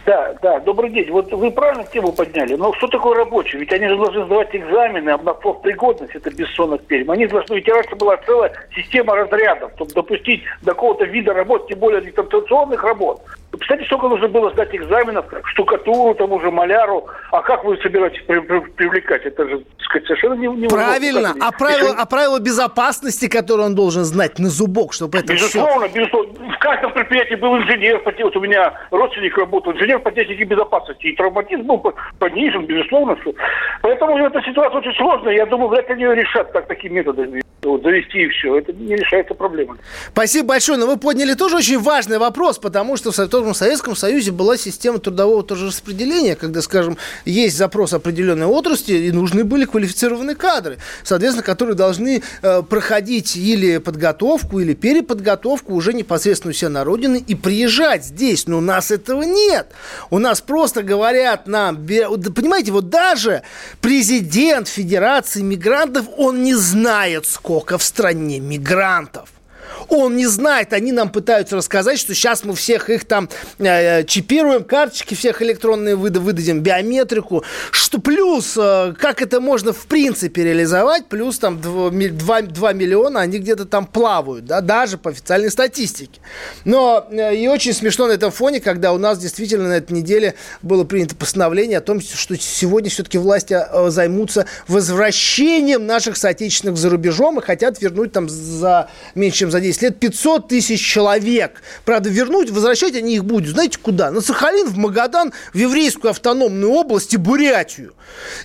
[0.06, 1.10] Да, да, добрый день.
[1.12, 3.58] Вот вы правильно тему подняли, но что такое рабочий?
[3.58, 7.12] Ведь они же должны сдавать экзамены а на профпригодность, это бессонных перьям.
[7.12, 11.80] Они должны, ведь раньше была целая система разрядов, чтобы допустить до какого-то вида работ, тем
[11.80, 13.22] более дистанционных работ.
[13.52, 17.08] Представляете, сколько нужно было сдать экзаменов, штукатуру, тому же маляру.
[17.32, 19.26] А как вы собираетесь при, при, привлекать?
[19.26, 21.36] Это же, так сказать, совершенно не, не Правильно.
[21.42, 26.00] А правила, а правила безопасности, которые он должен знать на зубок, чтобы это Безусловно, все...
[26.00, 26.54] безусловно.
[26.56, 28.02] В каждом предприятии был инженер.
[28.06, 31.08] Вот у меня родственник работал, инженер по технике безопасности.
[31.08, 31.84] И травматизм был
[32.20, 33.18] понижен, безусловно.
[33.22, 33.34] Что...
[33.82, 35.36] Поэтому эта ситуация очень сложная.
[35.36, 38.58] Я думаю, вряд ли они ее решат так, такими методами вот, завести и все.
[38.58, 39.78] Это не решается проблема.
[40.12, 40.80] Спасибо большое.
[40.80, 44.98] Но вы подняли тоже очень важный вопрос, потому что в том Советском Союзе была система
[44.98, 51.44] трудового тоже распределения, когда, скажем, есть запрос определенной отрасли, и нужны были квалифицированные кадры, соответственно,
[51.44, 57.36] которые должны э, проходить или подготовку, или переподготовку уже непосредственно у себя на родине и
[57.36, 58.48] приезжать здесь.
[58.48, 59.68] Но у нас этого нет.
[60.10, 63.44] У нас просто говорят нам, понимаете, вот даже
[63.82, 69.41] президент Федерации мигрантов, он не знает, сколько сколько в стране мигрантов.
[69.90, 74.64] Он не знает, они нам пытаются рассказать, что сейчас мы всех их там э, чипируем,
[74.64, 77.44] карточки всех электронные выда, выдадим, биометрику.
[77.72, 83.22] Что плюс, э, как это можно в принципе реализовать, плюс там 2, 2, 2 миллиона,
[83.22, 86.22] они где-то там плавают, да, даже по официальной статистике.
[86.66, 90.36] Но э, и очень смешно на этом фоне, когда у нас действительно на этой неделе
[90.62, 96.90] было принято постановление о том, что сегодня все-таки власти э, займутся возвращением наших соотечественных за
[96.90, 101.62] рубежом и хотят вернуть там за меньше, чем за 10 10 лет 500 тысяч человек.
[101.86, 103.52] Правда, вернуть, возвращать они их будут.
[103.52, 104.12] Знаете, куда?
[104.12, 107.94] На Сахалин, в Магадан, в еврейскую автономную область и Бурятию.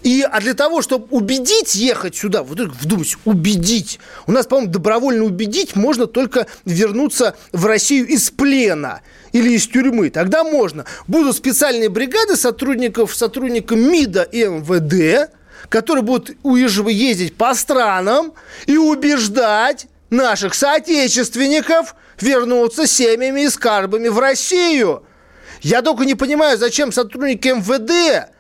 [0.03, 3.99] И, а для того, чтобы убедить ехать сюда, вот вдумайтесь, убедить.
[4.29, 9.01] У нас, по-моему, добровольно убедить можно только вернуться в Россию из плена
[9.33, 10.11] или из тюрьмы.
[10.11, 10.85] Тогда можно.
[11.09, 15.33] Будут специальные бригады сотрудников, сотрудников МИДа и МВД,
[15.69, 18.33] которые будут ездить по странам
[18.67, 25.05] и убеждать наших соотечественников вернуться семьями и скарбами в Россию.
[25.63, 28.31] Я только не понимаю, зачем сотрудники МВД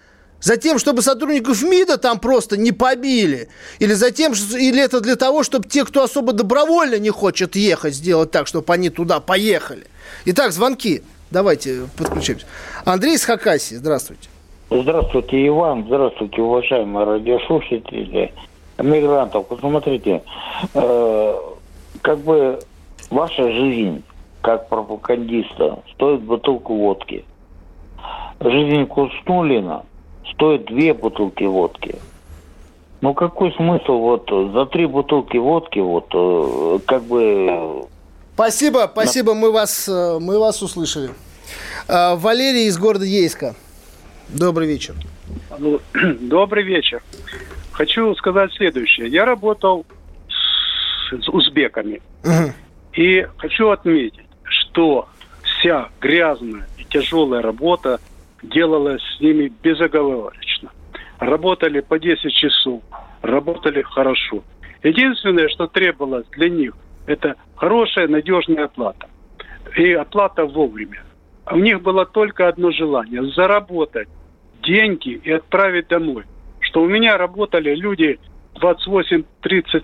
[0.40, 3.48] Затем, чтобы сотрудников МИДа там просто не побили.
[3.78, 8.30] Или затем, или это для того, чтобы те, кто особо добровольно не хочет ехать, сделать
[8.30, 9.86] так, чтобы они туда поехали.
[10.26, 11.02] Итак, звонки.
[11.30, 12.46] Давайте подключимся.
[12.84, 14.28] Андрей из Хакасии, здравствуйте.
[14.70, 15.84] Здравствуйте, Иван.
[15.86, 18.32] Здравствуйте, уважаемые радиослушатели
[18.78, 19.46] мигрантов.
[19.48, 20.22] Посмотрите,
[20.74, 21.34] э,
[22.06, 22.60] как бы
[23.10, 24.04] ваша жизнь
[24.40, 27.24] как пропагандиста стоит бутылку водки.
[28.38, 29.84] Жизнь Кустулина
[30.32, 31.96] стоит две бутылки водки.
[33.00, 37.86] Ну какой смысл вот за три бутылки водки вот э, как бы...
[38.34, 41.10] Спасибо, спасибо, мы вас, э, мы вас услышали.
[41.88, 43.56] Э, Валерий из города Ейска.
[44.28, 44.94] Добрый вечер.
[46.20, 47.02] Добрый вечер.
[47.72, 49.08] Хочу сказать следующее.
[49.08, 49.84] Я работал
[51.10, 52.00] с узбеками.
[52.24, 52.52] Угу.
[52.94, 55.08] И хочу отметить, что
[55.42, 58.00] вся грязная и тяжелая работа
[58.42, 60.70] делалась с ними безоговорочно.
[61.18, 62.82] Работали по 10 часов,
[63.22, 64.42] работали хорошо.
[64.82, 66.74] Единственное, что требовалось для них,
[67.06, 69.08] это хорошая, надежная оплата.
[69.76, 71.02] И оплата вовремя.
[71.44, 74.08] А у них было только одно желание– заработать
[74.62, 76.24] деньги и отправить домой.
[76.60, 78.18] Что у меня работали люди
[78.62, 79.24] 28-30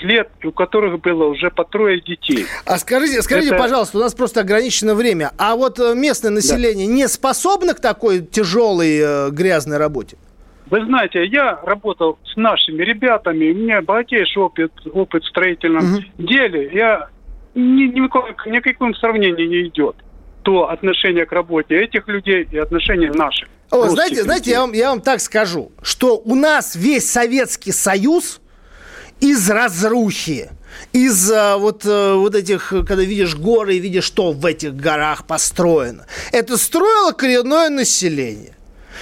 [0.00, 2.46] лет, и у которых было уже по трое детей.
[2.66, 3.62] А скажите, скажите, Это...
[3.62, 5.32] пожалуйста, у нас просто ограничено время.
[5.38, 6.92] А вот э, местное население да.
[6.92, 10.16] не способно к такой тяжелой э, грязной работе?
[10.66, 16.02] Вы знаете, я работал с нашими ребятами, у меня богатейший опыт, опыт в строительном угу.
[16.18, 16.70] деле.
[16.72, 17.08] Я
[17.54, 19.96] ни, никакого, никаким сравнением не идет
[20.42, 23.48] то отношение к работе этих людей и отношение наших.
[23.70, 28.41] О, знаете, знаете, я вам, я вам так скажу, что у нас весь Советский Союз
[29.22, 30.50] из разрухи,
[30.92, 35.26] из а, вот, а, вот этих, когда видишь горы и видишь, что в этих горах
[35.26, 36.06] построено.
[36.32, 38.54] Это строило коренное население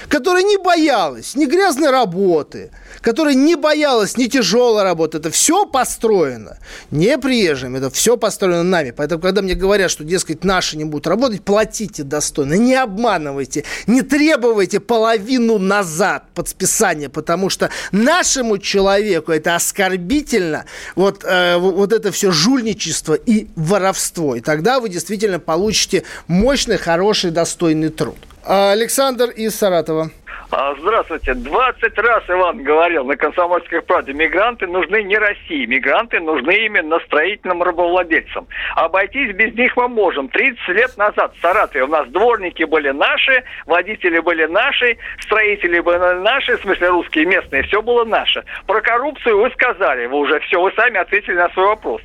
[0.07, 5.17] которая не боялась ни грязной работы, которая не боялась ни тяжелой работы.
[5.17, 6.57] Это все построено
[6.91, 8.91] не приезжим, это все построено нами.
[8.91, 14.01] Поэтому, когда мне говорят, что, дескать, наши не будут работать, платите достойно, не обманывайте, не
[14.01, 22.11] требуйте половину назад под списание, потому что нашему человеку это оскорбительно, вот, э, вот это
[22.11, 24.35] все жульничество и воровство.
[24.35, 28.17] И тогда вы действительно получите мощный, хороший, достойный труд.
[28.43, 30.11] Александр из Саратова.
[30.53, 31.33] А, здравствуйте.
[31.33, 37.63] 20 раз Иван говорил на комсомольской правде, мигранты нужны не России, мигранты нужны именно строительным
[37.63, 38.47] рабовладельцам.
[38.75, 40.27] Обойтись без них мы можем.
[40.27, 46.19] 30 лет назад в Саратове у нас дворники были наши, водители были наши, строители были
[46.21, 48.43] наши, в смысле русские, местные, все было наше.
[48.67, 52.01] Про коррупцию вы сказали, вы уже все, вы сами ответили на свой вопрос.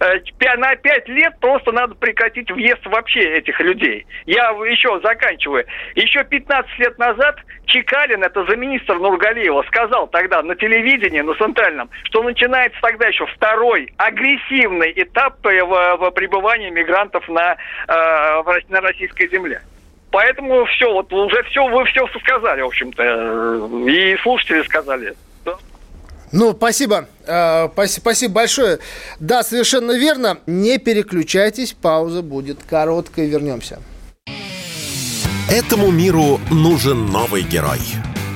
[0.00, 0.14] Э,
[0.56, 4.06] на 5 лет просто надо прекратить въезд вообще этих людей.
[4.24, 5.66] Я еще заканчиваю.
[5.96, 7.36] Еще 15 лет назад
[7.90, 13.92] Чекалин, это замминистр Нургалиева, сказал тогда на телевидении, на центральном, что начинается тогда еще второй
[13.96, 17.56] агрессивный этап в пребывании мигрантов на,
[17.88, 19.62] э, на российской земле.
[20.12, 25.14] Поэтому все, вот уже все, вы все сказали, в общем-то, и слушатели сказали.
[26.32, 27.08] Ну, спасибо.
[27.26, 28.78] Э, спасибо большое.
[29.18, 30.38] Да, совершенно верно.
[30.46, 33.28] Не переключайтесь, пауза будет короткой.
[33.28, 33.80] Вернемся.
[35.50, 37.80] Этому миру нужен новый герой.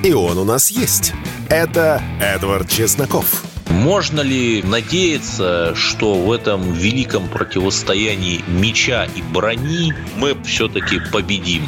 [0.02, 1.12] И он у нас есть.
[1.48, 3.53] Это Эдвард Чесноков.
[3.74, 11.66] Можно ли надеяться, что в этом великом противостоянии меча и брони мы все-таки победим?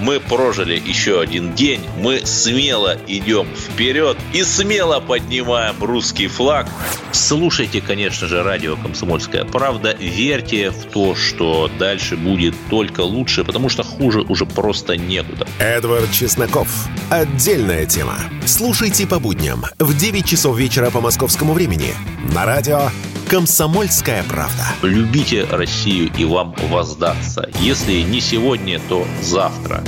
[0.00, 6.66] Мы прожили еще один день, мы смело идем вперед и смело поднимаем русский флаг.
[7.12, 13.68] Слушайте, конечно же, радио «Комсомольская правда», верьте в то, что дальше будет только лучше, потому
[13.68, 15.46] что хуже уже просто некуда.
[15.58, 16.88] Эдвард Чесноков.
[17.10, 18.18] Отдельная тема.
[18.46, 21.94] Слушайте по будням в 9 часов вечера по московскому времени
[22.32, 22.90] на радио
[23.28, 24.64] «Комсомольская правда».
[24.82, 27.48] Любите Россию и вам воздастся.
[27.58, 29.82] Если не сегодня, то завтра.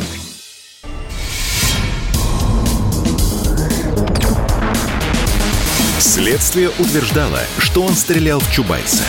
[5.98, 9.04] Следствие утверждало, что он стрелял в Чубайса.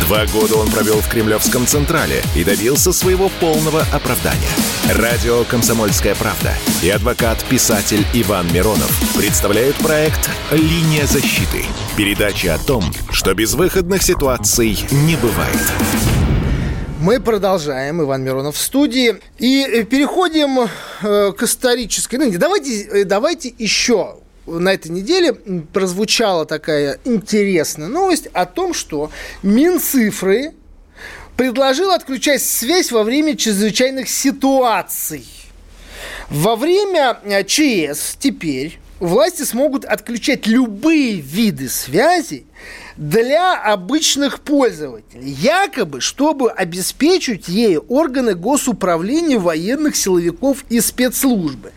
[0.00, 4.48] Два года он провел в Кремлевском Централе и добился своего полного оправдания.
[4.94, 11.64] Радио «Комсомольская правда» и адвокат-писатель Иван Миронов представляют проект «Линия защиты».
[11.96, 15.60] Передача о том, что безвыходных ситуаций не бывает.
[17.00, 18.02] Мы продолжаем.
[18.02, 19.20] Иван Миронов в студии.
[19.38, 20.68] И переходим
[21.02, 22.16] э, к исторической...
[22.16, 24.17] Ну, давайте, э, давайте еще
[24.48, 29.10] на этой неделе прозвучала такая интересная новость о том, что
[29.42, 30.52] Минцифры
[31.36, 35.26] предложил отключать связь во время чрезвычайных ситуаций.
[36.30, 42.44] Во время э, ЧС теперь власти смогут отключать любые виды связи
[42.96, 51.72] для обычных пользователей, якобы, чтобы обеспечить ей органы госуправления военных силовиков и спецслужбы.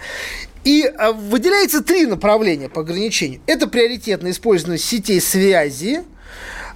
[0.64, 3.41] И а, выделяется три направления по ограничению.
[3.47, 6.03] Это приоритетное использование сетей связи,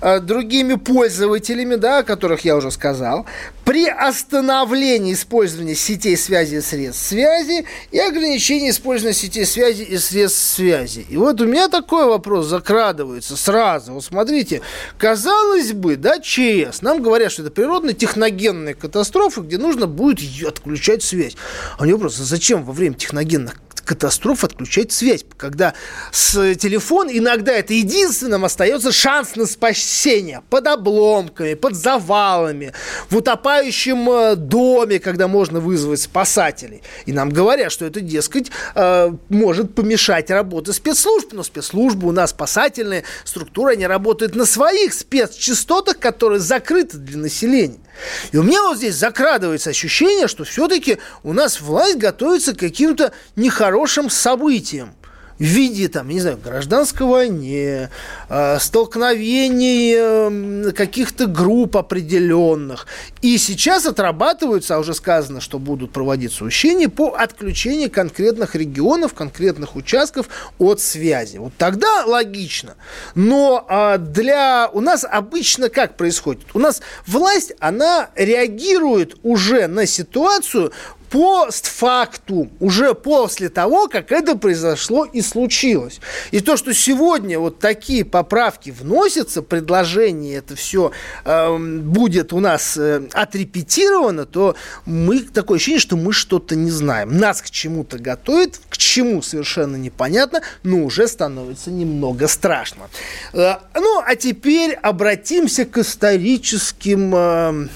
[0.01, 3.25] а, другими пользователями, да, о которых я уже сказал,
[3.63, 10.39] при остановлении использования сетей связи и средств связи и ограничении использования сетей связи и средств
[10.39, 11.05] связи.
[11.09, 13.93] И вот у меня такой вопрос закрадывается сразу.
[13.93, 14.61] Вот смотрите,
[14.97, 21.03] казалось бы, да, ЧС, нам говорят, что это природная техногенная катастрофа, где нужно будет отключать
[21.03, 21.36] связь.
[21.77, 23.55] А у него просто зачем во время техногенных
[23.86, 25.73] катастроф отключать связь, когда
[26.11, 32.73] с телефон иногда это единственным остается шанс на спасение под обломками, под завалами,
[33.09, 36.81] в утопающем э, доме, когда можно вызвать спасателей.
[37.05, 42.31] И нам говорят, что это, дескать, э, может помешать работе спецслужб, но спецслужбы у нас
[42.31, 47.84] спасательные структуры, они работают на своих спецчастотах, которые закрыты для населения.
[48.31, 53.11] И у меня вот здесь закрадывается ощущение, что все-таки у нас власть готовится к каким-то
[53.35, 54.95] нехорошим событиям
[55.39, 57.89] в виде, там, не знаю, гражданской войны,
[58.29, 62.88] э, столкновений э, каких-то групп определенных.
[63.21, 69.75] И сейчас отрабатываются, а уже сказано, что будут проводиться учения по отключению конкретных регионов, конкретных
[69.75, 70.27] участков
[70.57, 71.38] от связи.
[71.38, 72.75] Вот тогда логично.
[73.13, 74.69] Но э, для...
[74.71, 76.43] У нас обычно как происходит?
[76.53, 80.71] У нас власть, она реагирует уже на ситуацию
[81.09, 85.99] постфактум, уже после того, как это произошло и случилось.
[86.31, 90.91] И то, что сегодня вот такие поправки вносятся, предложение это все
[91.23, 97.17] э, будет у нас э, отрепетировано, то мы такое ощущение, что мы что-то не знаем.
[97.17, 102.89] Нас к чему-то готовят, к чему совершенно непонятно, но уже становится немного страшно.
[103.33, 107.13] Э, ну, а теперь обратимся к историческим...
[107.15, 107.67] Э,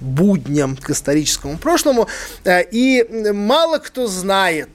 [0.00, 2.08] будням, к историческому прошлому.
[2.44, 4.68] Э, и мало кто знает,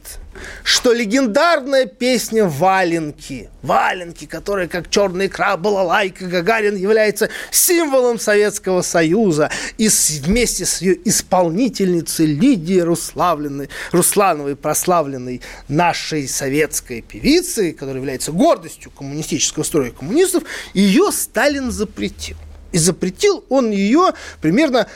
[0.63, 9.49] что легендарная песня «Валенки», «Валенки», которая как черный краб, балалайка, Гагарин является символом Советского Союза,
[9.77, 9.89] и
[10.23, 19.63] вместе с ее исполнительницей Лидией Руславленной, Руслановой, прославленной нашей советской певицей, которая является гордостью коммунистического
[19.63, 20.43] строя коммунистов,
[20.73, 22.37] ее Сталин запретил.
[22.71, 24.87] И запретил он ее примерно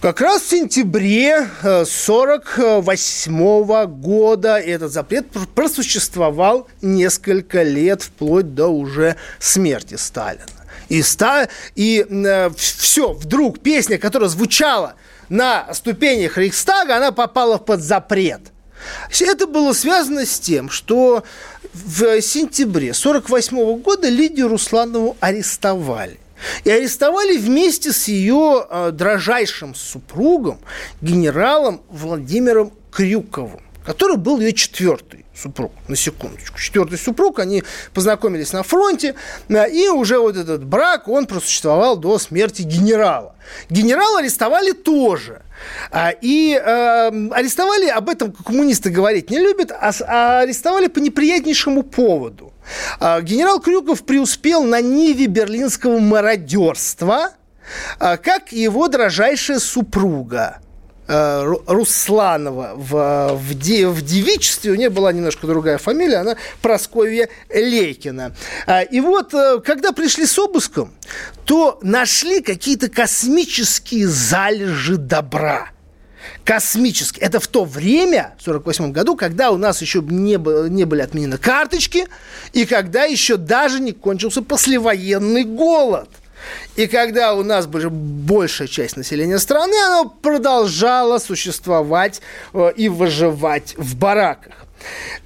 [0.00, 9.16] как раз в сентябре 1948 э, года этот запрет просуществовал несколько лет, вплоть до уже
[9.40, 10.44] смерти Сталина.
[10.88, 11.48] И, ста...
[11.74, 14.94] и э, все, вдруг песня, которая звучала
[15.28, 18.42] на ступенях Рейхстага, она попала под запрет.
[19.20, 21.24] Это было связано с тем, что
[21.74, 26.20] в сентябре 1948 года Лидию Русланову арестовали.
[26.64, 30.60] И арестовали вместе с ее э, дрожайшим супругом,
[31.00, 36.58] генералом Владимиром Крюковым, который был ее четвертый супруг, на секундочку.
[36.58, 37.62] Четвертый супруг, они
[37.94, 39.14] познакомились на фронте,
[39.48, 43.34] э, и уже вот этот брак, он просуществовал до смерти генерала.
[43.70, 45.42] Генерала арестовали тоже.
[45.90, 51.82] А, и э, арестовали, об этом коммунисты говорить не любят, а, а арестовали по неприятнейшему
[51.82, 52.52] поводу–
[53.00, 57.30] А, генерал Крюков преуспел на ниве берлинского мародерства,
[57.98, 60.58] а, как и его дрожайшая супруга.
[61.10, 62.90] Э, Русланова в,
[63.34, 68.36] в, в девичестве, у нее была немножко другая фамилия, она Просковья Лейкина.
[68.66, 70.92] А, и вот, э, когда пришли с обыском,
[71.46, 75.70] то нашли какие-то космические залежи добра
[76.44, 77.24] космические.
[77.24, 80.36] Это в то время, в 1948 году, когда у нас еще не,
[80.68, 82.06] не были отменены карточки,
[82.52, 86.10] и когда еще даже не кончился послевоенный голод–
[86.76, 92.20] и когда у нас была большая часть населения страны, оно продолжало существовать
[92.52, 94.68] э, и выживать в бараках.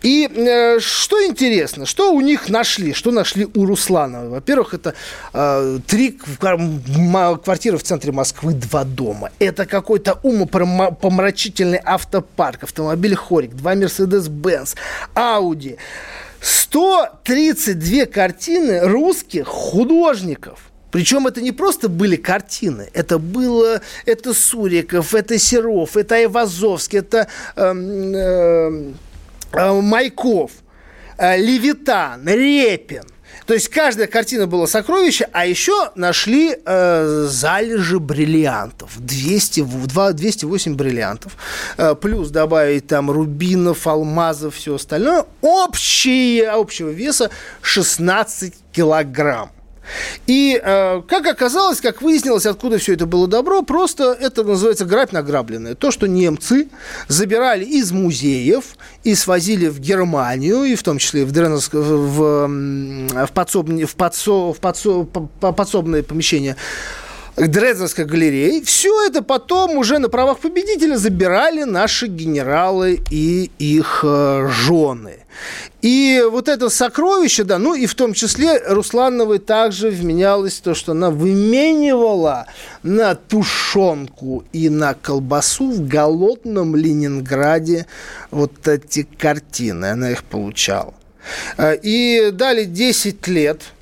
[0.02, 4.28] И э, что интересно, что у них нашли, что нашли у Руслана?
[4.28, 4.94] Во-первых, это
[5.32, 9.30] э, три квартиры в центре Москвы, два дома.
[9.38, 14.74] Это какой-то умопомрачительный автопарк, автомобиль Хорик, два Мерседес-Бенц,
[15.14, 15.76] Ауди.
[16.40, 20.58] 132 картины русских художников–
[20.92, 27.28] причем это не просто были картины, это было, это Суриков, это Серов, это Айвазовский, это
[27.56, 28.92] э,
[29.52, 30.50] э, Майков,
[31.16, 33.04] э, Левитан, Репин.
[33.46, 38.90] То есть каждая картина была сокровище, а еще нашли э, залежи бриллиантов.
[38.98, 41.36] 200, 2, 208 бриллиантов.
[41.78, 45.24] Э, плюс добавить там рубинов, алмазов, все остальное.
[45.40, 47.30] Общие, общего веса
[47.62, 49.50] 16 килограмм.
[50.26, 55.12] И, э, как оказалось, как выяснилось, откуда все это было добро, просто это называется грабь
[55.12, 55.74] награбленное.
[55.74, 56.68] То, что немцы
[57.08, 58.64] забирали из музеев
[59.04, 64.52] и свозили в Германию, и в том числе в, Дреновск, в, в, подсобные, в, подсо,
[64.52, 66.56] в подсо, подсобное помещение
[67.36, 68.60] Дрезденской галереи.
[68.60, 75.24] Все это потом уже на правах победителя забирали наши генералы и их э, жены.
[75.80, 80.92] И вот это сокровище, да, ну и в том числе Руслановой также вменялось то, что
[80.92, 82.46] она выменивала
[82.82, 87.86] на тушенку и на колбасу в голодном Ленинграде
[88.30, 89.86] вот эти картины.
[89.86, 90.92] Она их получала.
[91.56, 93.62] Э, и дали 10 лет–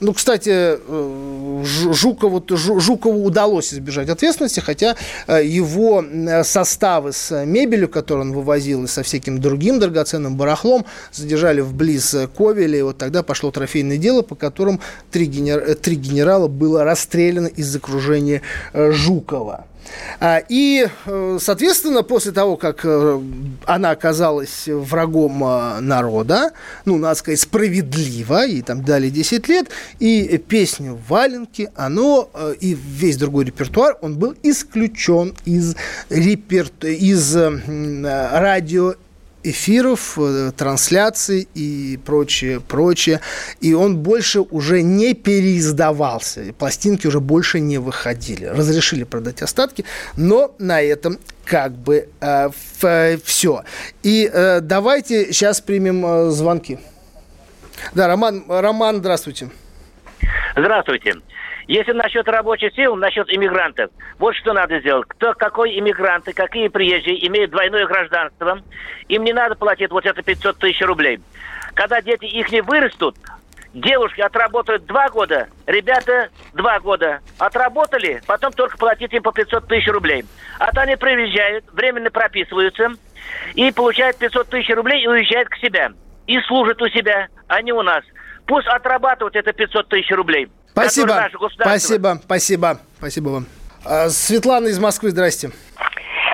[0.00, 4.94] ну, кстати, э, Жукову, Жукову удалось избежать ответственности, хотя
[5.26, 6.04] э, его
[6.44, 12.78] составы с мебелью, которую он вывозил, и со всяким другим драгоценным барахлом, задержали вблиз Ковеля,
[12.78, 14.80] и вот тогда пошло трофейное дело, по которым
[15.10, 15.74] три, генер...
[15.76, 18.42] три генерала было расстреляно из окружения
[18.74, 19.66] э, Жукова.
[20.20, 23.20] А, и, э, соответственно, после того, как э,
[23.66, 26.52] она оказалась врагом э, народа,
[26.84, 29.68] ну, надо сказать, справедливо, и там дали 10 лет,
[29.98, 32.30] и песню «Валенки», оно,
[32.60, 35.76] и весь другой репертуар, он был исключен из,
[36.08, 36.86] реперту...
[36.86, 38.94] из радио
[39.50, 43.20] эфиров, э, трансляций и прочее, прочее.
[43.60, 46.52] И он больше уже не переиздавался.
[46.58, 48.46] Пластинки уже больше не выходили.
[48.46, 49.84] Разрешили продать остатки,
[50.16, 52.48] но на этом как бы э,
[53.24, 53.62] все.
[54.02, 56.78] И э, давайте сейчас примем э, звонки.
[57.94, 59.50] Да, Роман, Роман, здравствуйте.
[60.56, 61.14] Здравствуйте.
[61.66, 65.08] Если насчет рабочих сил, насчет иммигрантов, вот что надо сделать.
[65.08, 68.60] Кто, какой иммигранты, какие приезжие имеют двойное гражданство,
[69.08, 71.20] им не надо платить вот это 500 тысяч рублей.
[71.74, 73.16] Когда дети их не вырастут,
[73.74, 77.20] девушки отработают два года, ребята два года.
[77.38, 80.24] Отработали, потом только платить им по 500 тысяч рублей.
[80.60, 82.92] А то они приезжают, временно прописываются
[83.54, 85.90] и получают 500 тысяч рублей и уезжают к себе.
[86.28, 88.04] И служат у себя, а не у нас.
[88.46, 90.48] Пусть отрабатывают это 500 тысяч рублей.
[90.76, 91.26] Спасибо.
[91.58, 93.46] Спасибо, спасибо, спасибо вам.
[93.86, 95.50] А, Светлана из Москвы, здрасте.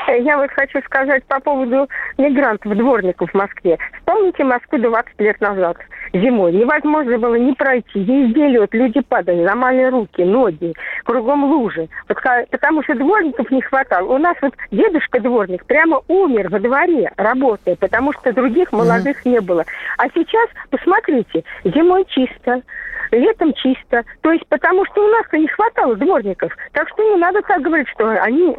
[0.08, 1.88] Я вот хочу сказать по поводу
[2.18, 3.78] мигрантов, дворников в Москве.
[3.98, 5.76] Вспомните Москву 20 лет назад,
[6.12, 6.52] зимой.
[6.52, 8.00] Невозможно было не пройти.
[8.00, 11.88] Везде лед, люди падали, ломали руки, ноги, кругом лужи.
[12.08, 12.18] Вот,
[12.50, 14.14] потому что дворников не хватало.
[14.14, 19.30] У нас вот дедушка дворник прямо умер во дворе, работая, потому что других молодых mm-hmm.
[19.30, 19.64] не было.
[19.98, 22.62] А сейчас, посмотрите, зимой чисто,
[23.10, 24.04] летом чисто.
[24.20, 26.52] То есть потому что у нас-то не хватало дворников.
[26.72, 28.56] Так что не надо так говорить, что они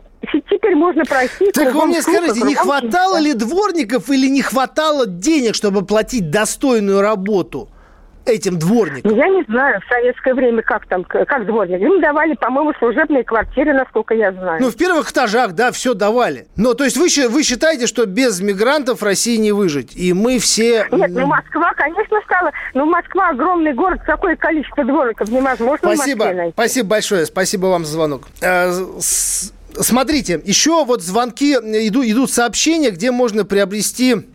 [0.49, 1.51] теперь можно пройти.
[1.51, 3.23] Так вы мне скажите, не хватало чисто.
[3.23, 7.42] ли дворников или не хватало денег, чтобы платить достойную работу?
[8.25, 9.11] Этим дворникам?
[9.11, 11.81] Ну, я не знаю, в советское время как там, как дворник.
[11.81, 14.61] Им давали, по-моему, служебные квартиры, насколько я знаю.
[14.61, 16.47] Ну, в первых этажах, да, все давали.
[16.55, 19.95] Но, то есть вы, вы считаете, что без мигрантов России не выжить?
[19.95, 20.87] И мы все...
[20.91, 22.51] Нет, ну Москва, конечно, стала...
[22.73, 28.27] Ну, Москва огромный город, такое количество дворников невозможно Спасибо, спасибо большое, спасибо вам за звонок.
[28.41, 34.32] Э, смотрите, еще вот звонки, идут, идут сообщения, где можно приобрести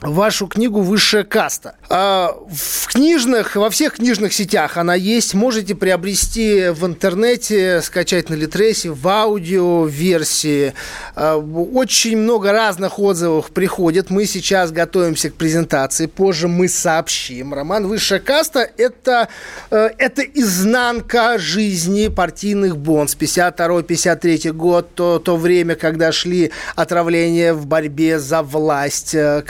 [0.00, 1.74] вашу книгу «Высшая каста».
[1.88, 5.34] А в книжных, во всех книжных сетях она есть.
[5.34, 10.74] Можете приобрести в интернете, скачать на Литресе, в аудио-версии.
[11.14, 14.10] А, очень много разных отзывов приходит.
[14.10, 16.06] Мы сейчас готовимся к презентации.
[16.06, 17.52] Позже мы сообщим.
[17.52, 19.28] Роман «Высшая каста»– это,
[19.70, 23.16] э, это изнанка жизни партийных бонс.
[23.16, 29.42] 52-53 год, то, то время, когда шли отравления в борьбе за власть, э,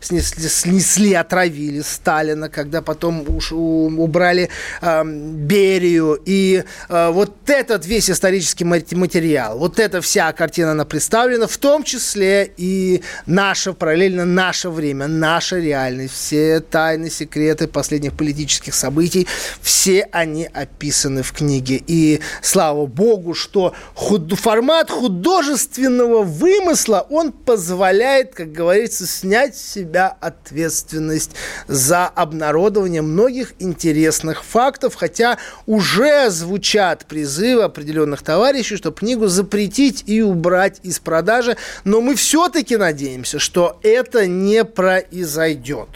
[0.00, 4.48] снесли, снесли отравили Сталина, когда потом уж убрали
[4.80, 6.20] э, Берию.
[6.24, 11.82] И э, вот этот весь исторический материал, вот эта вся картина, она представлена, в том
[11.84, 19.26] числе и наше, параллельно наше время, наша реальность, все тайны, секреты последних политических событий,
[19.60, 21.82] все они описаны в книге.
[21.86, 24.32] И слава богу, что худ...
[24.38, 31.32] формат художественного вымысла, он позволяет, как говорится, снять взять себя ответственность
[31.68, 40.22] за обнародование многих интересных фактов, хотя уже звучат призывы определенных товарищей, чтобы книгу запретить и
[40.22, 45.88] убрать из продажи, но мы все-таки надеемся, что это не произойдет.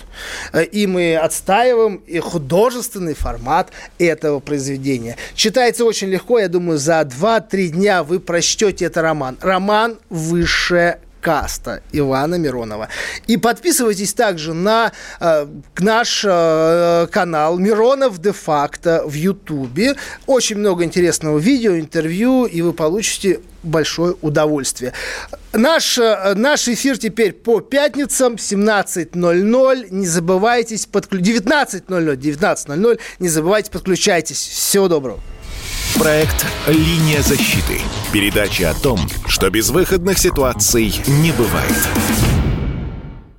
[0.72, 5.16] И мы отстаиваем и художественный формат этого произведения.
[5.34, 9.36] Читается очень легко, я думаю, за 2-3 дня вы прочтете этот роман.
[9.40, 12.88] Роман «Высшая каста Ивана Миронова.
[13.26, 15.46] И подписывайтесь также на э,
[15.78, 19.96] наш э, канал Миронов де-факто в Ютубе.
[20.26, 24.94] Очень много интересного видео, интервью, и вы получите большое удовольствие.
[25.52, 29.88] Наш, э, наш эфир теперь по пятницам 17.00.
[29.90, 31.44] Не забывайтесь подключить.
[31.44, 32.16] 19.00.
[32.16, 32.98] 19.00.
[33.18, 34.38] Не забывайте, подключайтесь.
[34.38, 35.20] Всего доброго.
[35.98, 37.80] Проект «Линия защиты».
[38.12, 42.27] Передача о том, что безвыходных ситуаций не бывает.